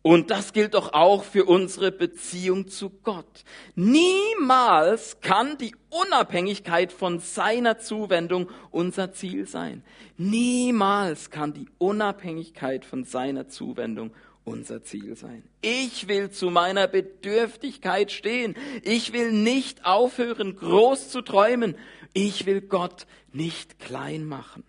Und 0.01 0.31
das 0.31 0.53
gilt 0.53 0.73
doch 0.73 0.93
auch 0.93 1.23
für 1.23 1.45
unsere 1.45 1.91
Beziehung 1.91 2.67
zu 2.67 2.89
Gott. 2.89 3.43
Niemals 3.75 5.19
kann 5.19 5.57
die 5.57 5.75
Unabhängigkeit 5.89 6.93
von 6.93 7.19
seiner 7.19 7.77
Zuwendung 7.79 8.49
unser 8.71 9.11
Ziel 9.11 9.47
sein. 9.47 9.83
Niemals 10.17 11.29
kann 11.29 11.53
die 11.53 11.67
Unabhängigkeit 11.77 12.85
von 12.85 13.03
seiner 13.03 13.49
Zuwendung 13.49 14.11
unser 14.45 14.81
Ziel 14.81 15.17
sein. 15.17 15.43
Ich 15.61 16.07
will 16.07 16.31
zu 16.31 16.49
meiner 16.49 16.87
Bedürftigkeit 16.87 18.11
stehen. 18.11 18.55
Ich 18.83 19.11
will 19.11 19.33
nicht 19.33 19.85
aufhören, 19.85 20.55
groß 20.55 21.09
zu 21.09 21.21
träumen. 21.21 21.75
Ich 22.13 22.45
will 22.45 22.61
Gott 22.61 23.07
nicht 23.33 23.77
klein 23.79 24.25
machen. 24.25 24.63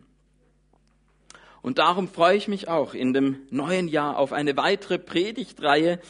Und 1.69 1.77
darum 1.77 2.09
freue 2.09 2.35
ich 2.35 2.49
mich 2.49 2.69
auch 2.69 2.95
in 2.95 3.13
dem 3.13 3.41
neuen 3.51 3.89
Jahr 3.89 4.17
auf 4.17 4.33
eine 4.33 4.57
weitere 4.57 4.99
Predigtreihe, 4.99 6.01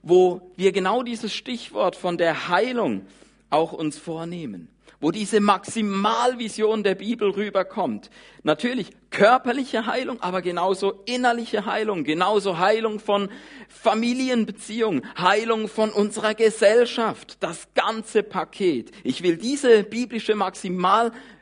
wo 0.00 0.52
wir 0.54 0.70
genau 0.70 1.02
dieses 1.02 1.34
Stichwort 1.34 1.96
von 1.96 2.18
der 2.18 2.48
Heilung 2.48 3.04
auch 3.50 3.72
uns 3.72 3.98
vornehmen, 3.98 4.68
wo 5.00 5.10
diese 5.10 5.40
Maximalvision 5.40 6.84
der 6.84 6.94
Bibel 6.94 7.30
rüberkommt. 7.30 8.10
Natürlich 8.44 8.92
körperliche 9.10 9.86
Heilung, 9.86 10.22
aber 10.22 10.40
genauso 10.40 11.02
innerliche 11.04 11.66
Heilung, 11.66 12.04
genauso 12.04 12.58
Heilung 12.58 13.00
von 13.00 13.28
Familienbeziehungen, 13.68 15.02
Heilung 15.18 15.66
von 15.66 15.90
unserer 15.90 16.34
Gesellschaft, 16.34 17.38
das 17.40 17.66
ganze 17.74 18.22
Paket. 18.22 18.92
Ich 19.02 19.24
will 19.24 19.36
diese 19.36 19.82
biblische 19.82 20.36
Maximalvision 20.36 21.37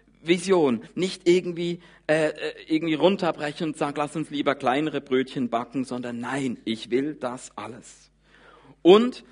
nicht 0.95 1.29
irgendwie 1.29 1.81
äh, 2.09 2.29
äh, 2.29 2.33
irgendwie 2.69 2.95
runterbrechen 2.95 3.69
und 3.69 3.77
sagen, 3.77 3.97
lass 3.97 4.15
uns 4.15 4.31
lieber 4.31 4.55
kleinere 4.55 5.01
Brötchen 5.01 5.49
backen, 5.49 5.85
sondern 5.85 6.21
nein, 6.21 6.59
ich 6.65 6.91
will 6.91 7.15
das 7.15 7.51
alles. 7.57 8.11
Und 8.83 9.25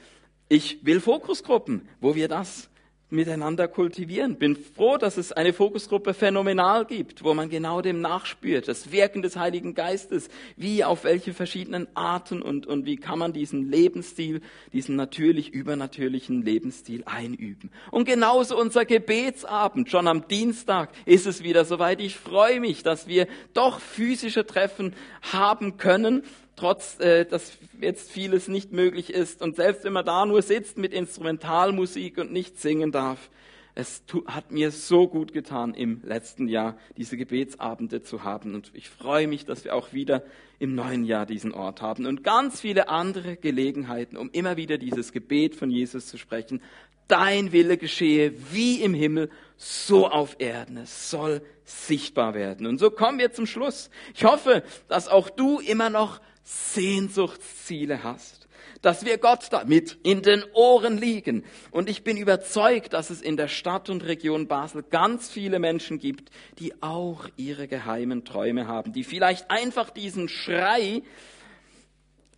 ich 0.48 0.84
will 0.84 1.00
Fokusgruppen, 1.00 1.88
wo 2.00 2.14
wir 2.14 2.28
das 2.28 2.68
miteinander 3.14 3.68
kultivieren. 3.68 4.36
Bin 4.36 4.56
froh, 4.56 4.98
dass 4.98 5.16
es 5.16 5.32
eine 5.32 5.52
Fokusgruppe 5.52 6.12
phänomenal 6.14 6.84
gibt, 6.84 7.24
wo 7.24 7.32
man 7.32 7.48
genau 7.48 7.80
dem 7.80 8.00
nachspürt, 8.00 8.68
das 8.68 8.92
Wirken 8.92 9.22
des 9.22 9.36
Heiligen 9.36 9.74
Geistes, 9.74 10.28
wie 10.56 10.84
auf 10.84 11.04
welche 11.04 11.32
verschiedenen 11.32 11.88
Arten 11.94 12.42
und, 12.42 12.66
und 12.66 12.84
wie 12.84 12.96
kann 12.96 13.18
man 13.18 13.32
diesen 13.32 13.70
Lebensstil, 13.70 14.42
diesen 14.72 14.96
natürlich 14.96 15.50
übernatürlichen 15.52 16.42
Lebensstil 16.42 17.02
einüben. 17.06 17.70
Und 17.90 18.04
genauso 18.04 18.58
unser 18.58 18.84
Gebetsabend, 18.84 19.90
schon 19.90 20.08
am 20.08 20.28
Dienstag 20.28 20.90
ist 21.06 21.26
es 21.26 21.42
wieder 21.42 21.64
soweit. 21.64 22.00
Ich 22.00 22.16
freue 22.16 22.60
mich, 22.60 22.82
dass 22.82 23.08
wir 23.08 23.26
doch 23.54 23.80
physische 23.80 24.46
Treffen 24.46 24.94
haben 25.32 25.76
können 25.76 26.22
trotz 26.56 26.98
äh, 27.00 27.24
dass 27.24 27.58
jetzt 27.80 28.10
vieles 28.10 28.48
nicht 28.48 28.72
möglich 28.72 29.12
ist 29.12 29.42
und 29.42 29.56
selbst 29.56 29.84
wenn 29.84 29.92
man 29.92 30.04
da 30.04 30.26
nur 30.26 30.42
sitzt 30.42 30.78
mit 30.78 30.92
Instrumentalmusik 30.92 32.18
und 32.18 32.32
nicht 32.32 32.60
singen 32.60 32.92
darf, 32.92 33.30
es 33.76 34.04
hat 34.26 34.52
mir 34.52 34.70
so 34.70 35.08
gut 35.08 35.32
getan 35.32 35.74
im 35.74 36.00
letzten 36.04 36.46
Jahr 36.46 36.78
diese 36.96 37.16
Gebetsabende 37.16 38.02
zu 38.02 38.22
haben 38.22 38.54
und 38.54 38.70
ich 38.74 38.88
freue 38.88 39.26
mich, 39.26 39.46
dass 39.46 39.64
wir 39.64 39.74
auch 39.74 39.92
wieder 39.92 40.22
im 40.60 40.74
neuen 40.74 41.04
Jahr 41.04 41.26
diesen 41.26 41.52
Ort 41.52 41.82
haben 41.82 42.06
und 42.06 42.22
ganz 42.22 42.60
viele 42.60 42.88
andere 42.88 43.36
Gelegenheiten, 43.36 44.16
um 44.16 44.30
immer 44.30 44.56
wieder 44.56 44.78
dieses 44.78 45.12
Gebet 45.12 45.56
von 45.56 45.70
Jesus 45.70 46.06
zu 46.06 46.18
sprechen. 46.18 46.62
Dein 47.08 47.52
Wille 47.52 47.76
geschehe 47.76 48.32
wie 48.52 48.80
im 48.80 48.94
Himmel, 48.94 49.28
so 49.56 50.08
auf 50.08 50.36
Erden. 50.38 50.78
Es 50.78 51.10
soll 51.10 51.42
sichtbar 51.64 52.34
werden. 52.34 52.66
Und 52.66 52.78
so 52.78 52.90
kommen 52.90 53.18
wir 53.18 53.32
zum 53.32 53.46
Schluss. 53.46 53.90
Ich 54.14 54.24
hoffe, 54.24 54.62
dass 54.88 55.08
auch 55.08 55.28
du 55.28 55.60
immer 55.60 55.90
noch 55.90 56.20
Sehnsuchtsziele 56.44 58.04
hast, 58.04 58.48
dass 58.82 59.04
wir 59.04 59.16
Gott 59.18 59.48
damit 59.50 59.98
in 60.02 60.22
den 60.22 60.44
Ohren 60.52 60.98
liegen. 60.98 61.44
Und 61.70 61.88
ich 61.88 62.04
bin 62.04 62.18
überzeugt, 62.18 62.92
dass 62.92 63.10
es 63.10 63.22
in 63.22 63.36
der 63.36 63.48
Stadt 63.48 63.88
und 63.88 64.04
Region 64.04 64.46
Basel 64.46 64.82
ganz 64.82 65.30
viele 65.30 65.58
Menschen 65.58 65.98
gibt, 65.98 66.30
die 66.58 66.82
auch 66.82 67.26
ihre 67.36 67.66
geheimen 67.66 68.24
Träume 68.24 68.66
haben, 68.66 68.92
die 68.92 69.04
vielleicht 69.04 69.50
einfach 69.50 69.90
diesen 69.90 70.28
Schrei 70.28 71.02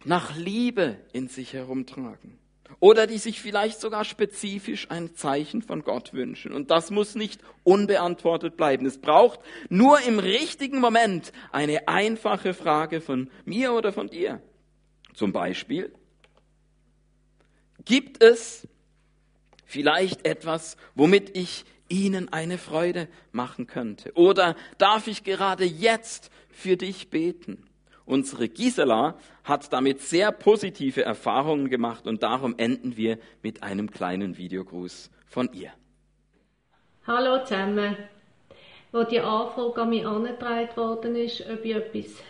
nach 0.04 0.36
Liebe 0.36 0.98
in 1.12 1.26
sich 1.28 1.52
herumtragen. 1.52 2.38
Oder 2.80 3.06
die 3.06 3.18
sich 3.18 3.40
vielleicht 3.40 3.80
sogar 3.80 4.04
spezifisch 4.04 4.90
ein 4.90 5.14
Zeichen 5.14 5.62
von 5.62 5.82
Gott 5.82 6.12
wünschen. 6.12 6.52
Und 6.52 6.70
das 6.70 6.90
muss 6.90 7.14
nicht 7.14 7.40
unbeantwortet 7.64 8.56
bleiben. 8.56 8.86
Es 8.86 8.98
braucht 8.98 9.40
nur 9.68 10.00
im 10.02 10.18
richtigen 10.18 10.80
Moment 10.80 11.32
eine 11.52 11.88
einfache 11.88 12.54
Frage 12.54 13.00
von 13.00 13.30
mir 13.44 13.72
oder 13.72 13.92
von 13.92 14.08
dir. 14.08 14.42
Zum 15.14 15.32
Beispiel, 15.32 15.92
gibt 17.84 18.22
es 18.22 18.68
vielleicht 19.64 20.26
etwas, 20.26 20.76
womit 20.94 21.36
ich 21.36 21.64
Ihnen 21.88 22.32
eine 22.32 22.58
Freude 22.58 23.08
machen 23.32 23.66
könnte? 23.66 24.12
Oder 24.14 24.56
darf 24.78 25.06
ich 25.06 25.24
gerade 25.24 25.64
jetzt 25.64 26.30
für 26.50 26.76
dich 26.76 27.10
beten? 27.10 27.64
Unsere 28.06 28.48
Gisela 28.48 29.16
hat 29.42 29.72
damit 29.72 30.00
sehr 30.00 30.30
positive 30.30 31.02
Erfahrungen 31.02 31.68
gemacht 31.68 32.06
und 32.06 32.22
darum 32.22 32.54
enden 32.56 32.96
wir 32.96 33.18
mit 33.42 33.64
einem 33.64 33.90
kleinen 33.90 34.38
Videogruß 34.38 35.10
von 35.26 35.52
ihr. 35.52 35.72
Hallo 37.04 37.44
zusammen. 37.44 37.96
Wo 38.92 39.02
die 39.02 39.18
Anfrage 39.18 39.82
an 39.82 39.90
mich 39.90 40.02
herangetragen 40.02 40.76
worden 40.76 41.16
ist, 41.16 41.44
ob 41.50 41.64
ich 41.64 41.74
etwas 41.74 42.22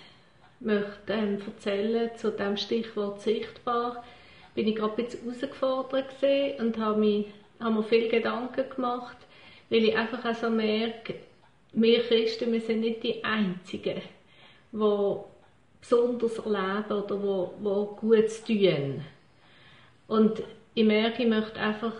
möchte, 0.61 1.12
ähm, 1.12 1.38
erzählen 1.46 2.11
zu 2.16 2.30
dem 2.30 2.57
Stichwort 2.57 3.20
sichtbar, 3.20 4.03
bin 4.55 4.68
ich 4.68 4.76
gerade 4.76 5.03
bisschen 5.03 5.24
herausgefordert 5.24 6.07
und 6.59 6.78
habe, 6.78 6.98
mich, 6.98 7.26
habe 7.61 7.74
mir 7.74 7.82
viel 7.82 8.09
Gedanken 8.09 8.68
gemacht, 8.70 9.18
weil 9.68 9.84
ich 9.84 9.96
einfach 9.96 10.24
auch 10.24 10.34
so 10.34 10.48
merke, 10.48 11.16
wir 11.72 12.03
Christen, 12.03 12.50
wir 12.53 12.62
sind 12.62 12.80
nicht 12.80 13.03
die 13.03 13.22
Einzigen, 13.22 14.00
die 14.72 15.16
besonders 15.89 16.39
erleben 16.39 16.93
oder 16.93 17.22
wo, 17.22 17.55
wo 17.61 17.84
gut 17.97 18.47
tun. 18.47 19.03
Und 20.09 20.43
ich 20.74 20.84
merke, 20.84 21.22
ich 21.22 21.28
möchte 21.28 21.61
einfach 21.61 21.93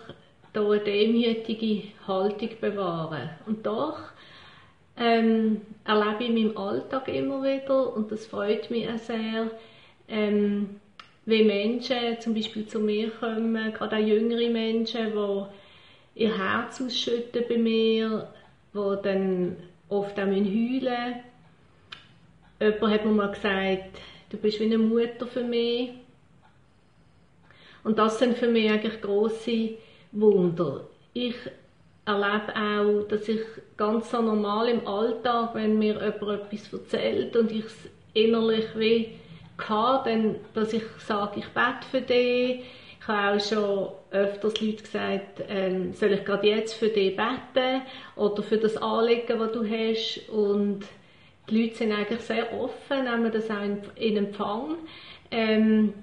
da 0.53 0.61
eine 0.61 0.79
demütige 0.79 1.83
Haltung 2.07 2.49
bewahren. 2.59 3.29
Und 3.45 3.65
doch 3.65 3.99
ähm, 4.97 5.61
erlebe 5.85 6.23
ich 6.23 6.29
in 6.29 6.35
meinem 6.35 6.57
Alltag 6.57 7.07
immer 7.07 7.43
wieder, 7.43 7.95
und 7.95 8.11
das 8.11 8.25
freut 8.25 8.69
mich 8.71 8.89
auch 8.89 8.97
sehr, 8.97 9.51
ähm, 10.07 10.79
wie 11.25 11.43
Menschen 11.43 12.19
zum 12.19 12.33
Beispiel 12.33 12.65
zu 12.65 12.79
mir 12.79 13.09
kommen, 13.11 13.73
gerade 13.73 13.97
auch 13.97 14.01
jüngere 14.01 14.49
Menschen, 14.49 15.11
die 15.13 16.23
ihr 16.23 16.37
Herz 16.37 16.81
ausschütten 16.81 17.43
bei 17.47 17.57
mir, 17.57 18.27
die 18.73 18.95
dann 19.03 19.57
oft 19.89 20.17
auch 20.17 20.25
heulen 20.25 20.45
müssen. 20.45 21.26
Jemand 22.59 22.93
hat 22.93 23.05
mir 23.05 23.11
mal 23.11 23.31
gesagt, 23.31 23.99
du 24.29 24.37
bist 24.37 24.59
wie 24.59 24.65
eine 24.65 24.77
Mutter 24.77 25.27
für 25.27 25.43
mich. 25.43 25.91
Und 27.83 27.97
das 27.99 28.19
sind 28.19 28.37
für 28.37 28.47
mich 28.47 28.69
eigentlich 28.69 28.99
grosse 29.01 29.75
Wunder. 30.11 30.87
Ich 31.13 31.35
erlebe 32.05 32.53
auch, 32.55 33.07
dass 33.07 33.27
ich 33.27 33.41
ganz 33.75 34.11
so 34.11 34.21
normal 34.21 34.69
im 34.69 34.87
Alltag, 34.87 35.53
wenn 35.53 35.77
mir 35.77 35.93
jemand 35.93 36.51
etwas 36.51 36.73
erzählt 36.73 37.35
und 37.35 37.51
ich 37.51 37.65
es 37.65 37.89
innerlich 38.13 38.65
wie 38.75 39.19
kann, 39.57 40.03
dann, 40.05 40.35
dass 40.53 40.73
ich 40.73 40.83
sage, 41.05 41.39
ich 41.39 41.47
bete 41.47 41.87
für 41.89 42.01
dich. 42.01 42.63
Ich 42.99 43.07
habe 43.07 43.37
auch 43.37 43.43
schon 43.43 43.89
öfters 44.11 44.59
Leute 44.59 44.83
gesagt, 44.83 45.43
ähm, 45.47 45.93
soll 45.93 46.11
ich 46.11 46.25
gerade 46.25 46.47
jetzt 46.47 46.73
für 46.73 46.89
dich 46.89 47.15
beten 47.15 47.81
oder 48.15 48.43
für 48.43 48.57
das 48.57 48.77
Anliegen, 48.77 49.39
das 49.39 49.51
du 49.51 49.65
hast. 49.65 50.29
Und 50.29 50.85
die 51.49 51.61
Leute 51.61 51.75
sind 51.75 51.91
eigentlich 51.91 52.21
sehr 52.21 52.53
offen, 52.53 53.03
nehmen 53.03 53.31
das 53.31 53.49
auch 53.49 53.61
in, 53.95 54.17
Empfang. 54.17 54.77
Ähm, 55.31 55.93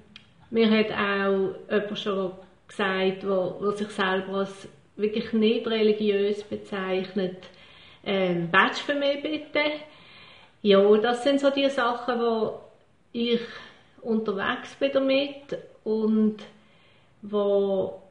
mir 0.49 0.69
hat 0.69 0.91
auch 0.91 1.55
jemand 1.69 1.99
schon 1.99 2.31
gesagt, 2.67 3.27
wo, 3.27 3.57
wo 3.59 3.71
sich 3.71 3.89
selber 3.89 4.39
als 4.39 4.67
wirklich 4.95 5.33
nicht 5.33 5.67
religiös 5.67 6.43
bezeichnet, 6.43 7.37
ähm, 8.05 8.49
betest 8.49 8.81
für 8.81 8.95
mich 8.95 9.21
bitte. 9.21 9.71
Ja, 10.61 10.97
das 10.97 11.23
sind 11.23 11.39
so 11.39 11.49
die 11.49 11.69
Sachen, 11.69 12.19
wo 12.19 12.59
ich 13.11 13.41
unterwegs 14.01 14.75
bin 14.75 14.91
damit 14.93 15.57
und 15.83 16.37
wo 17.21 18.01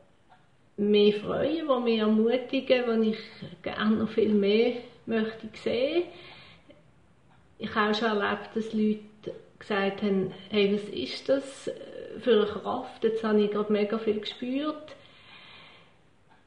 mich 0.76 1.16
freuen, 1.16 1.68
wo 1.68 1.78
mich 1.78 1.98
ermutigen, 1.98 2.84
wo 2.86 3.02
ich 3.02 3.18
gerne 3.62 3.96
noch 3.96 4.08
viel 4.08 4.34
mehr 4.34 4.74
möchte 5.06 5.48
sehen. 5.54 6.04
Ich 7.58 7.74
habe 7.74 7.94
schon 7.94 8.18
erlebt, 8.18 8.50
dass 8.54 8.72
Leute 8.72 9.00
gesagt 9.58 10.02
haben, 10.02 10.32
hey, 10.50 10.74
was 10.74 10.88
ist 10.88 11.28
das 11.28 11.70
für 12.20 12.32
eine 12.32 12.46
Kraft? 12.46 13.04
Jetzt 13.04 13.24
habe 13.24 13.40
ich 13.40 13.50
gerade 13.50 13.72
mega 13.72 13.98
viel 13.98 14.20
gespürt. 14.20 14.96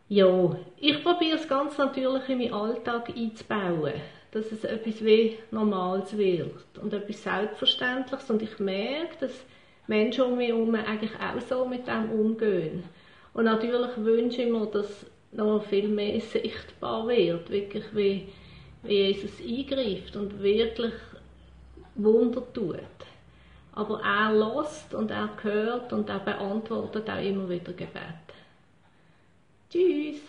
Ja, 0.10 0.56
ich 0.78 1.04
probiere 1.04 1.38
es 1.38 1.48
ganz 1.48 1.78
natürlich 1.78 2.30
in 2.30 2.38
meinen 2.40 2.54
Alltag 2.54 3.10
einzubauen 3.10 3.94
dass 4.32 4.52
es 4.52 4.64
etwas 4.64 5.04
wie 5.04 5.38
Normales 5.52 6.18
wird 6.18 6.78
und 6.82 6.94
etwas 6.94 7.24
Selbstverständliches. 7.24 8.30
Und 8.30 8.42
ich 8.42 8.60
merke, 8.60 9.16
dass 9.22 9.46
Menschen 9.88 10.26
um 10.26 10.38
mich 10.38 10.50
herum 10.50 10.76
eigentlich 10.76 11.12
auch 11.16 11.42
so 11.48 11.66
mit 11.66 11.88
dem 11.88 12.12
umgehen. 12.12 12.84
Und 13.34 13.46
natürlich 13.46 13.92
wünsche 13.98 14.44
ich 14.44 14.52
mir, 14.52 14.66
dass 14.68 15.06
noch 15.32 15.64
viel 15.64 15.88
mehr 15.88 16.20
sichtbar 16.20 17.08
wird, 17.08 17.50
wirklich 17.50 17.84
wie 17.94 18.28
Jesus 18.84 19.40
eingreift 19.40 20.16
und 20.16 20.40
wirklich 20.42 20.94
Wunder 21.96 22.42
tut. 22.54 22.80
Aber 23.74 24.02
er 24.02 24.34
lässt 24.34 24.94
und 24.94 25.12
er 25.12 25.30
hört 25.42 25.94
und 25.94 26.10
er 26.10 26.20
beantwortet 26.20 27.10
auch 27.10 27.24
immer 27.24 27.48
wieder 27.50 27.74
Gebet. 27.74 28.28
Tschüss! 29.70 30.22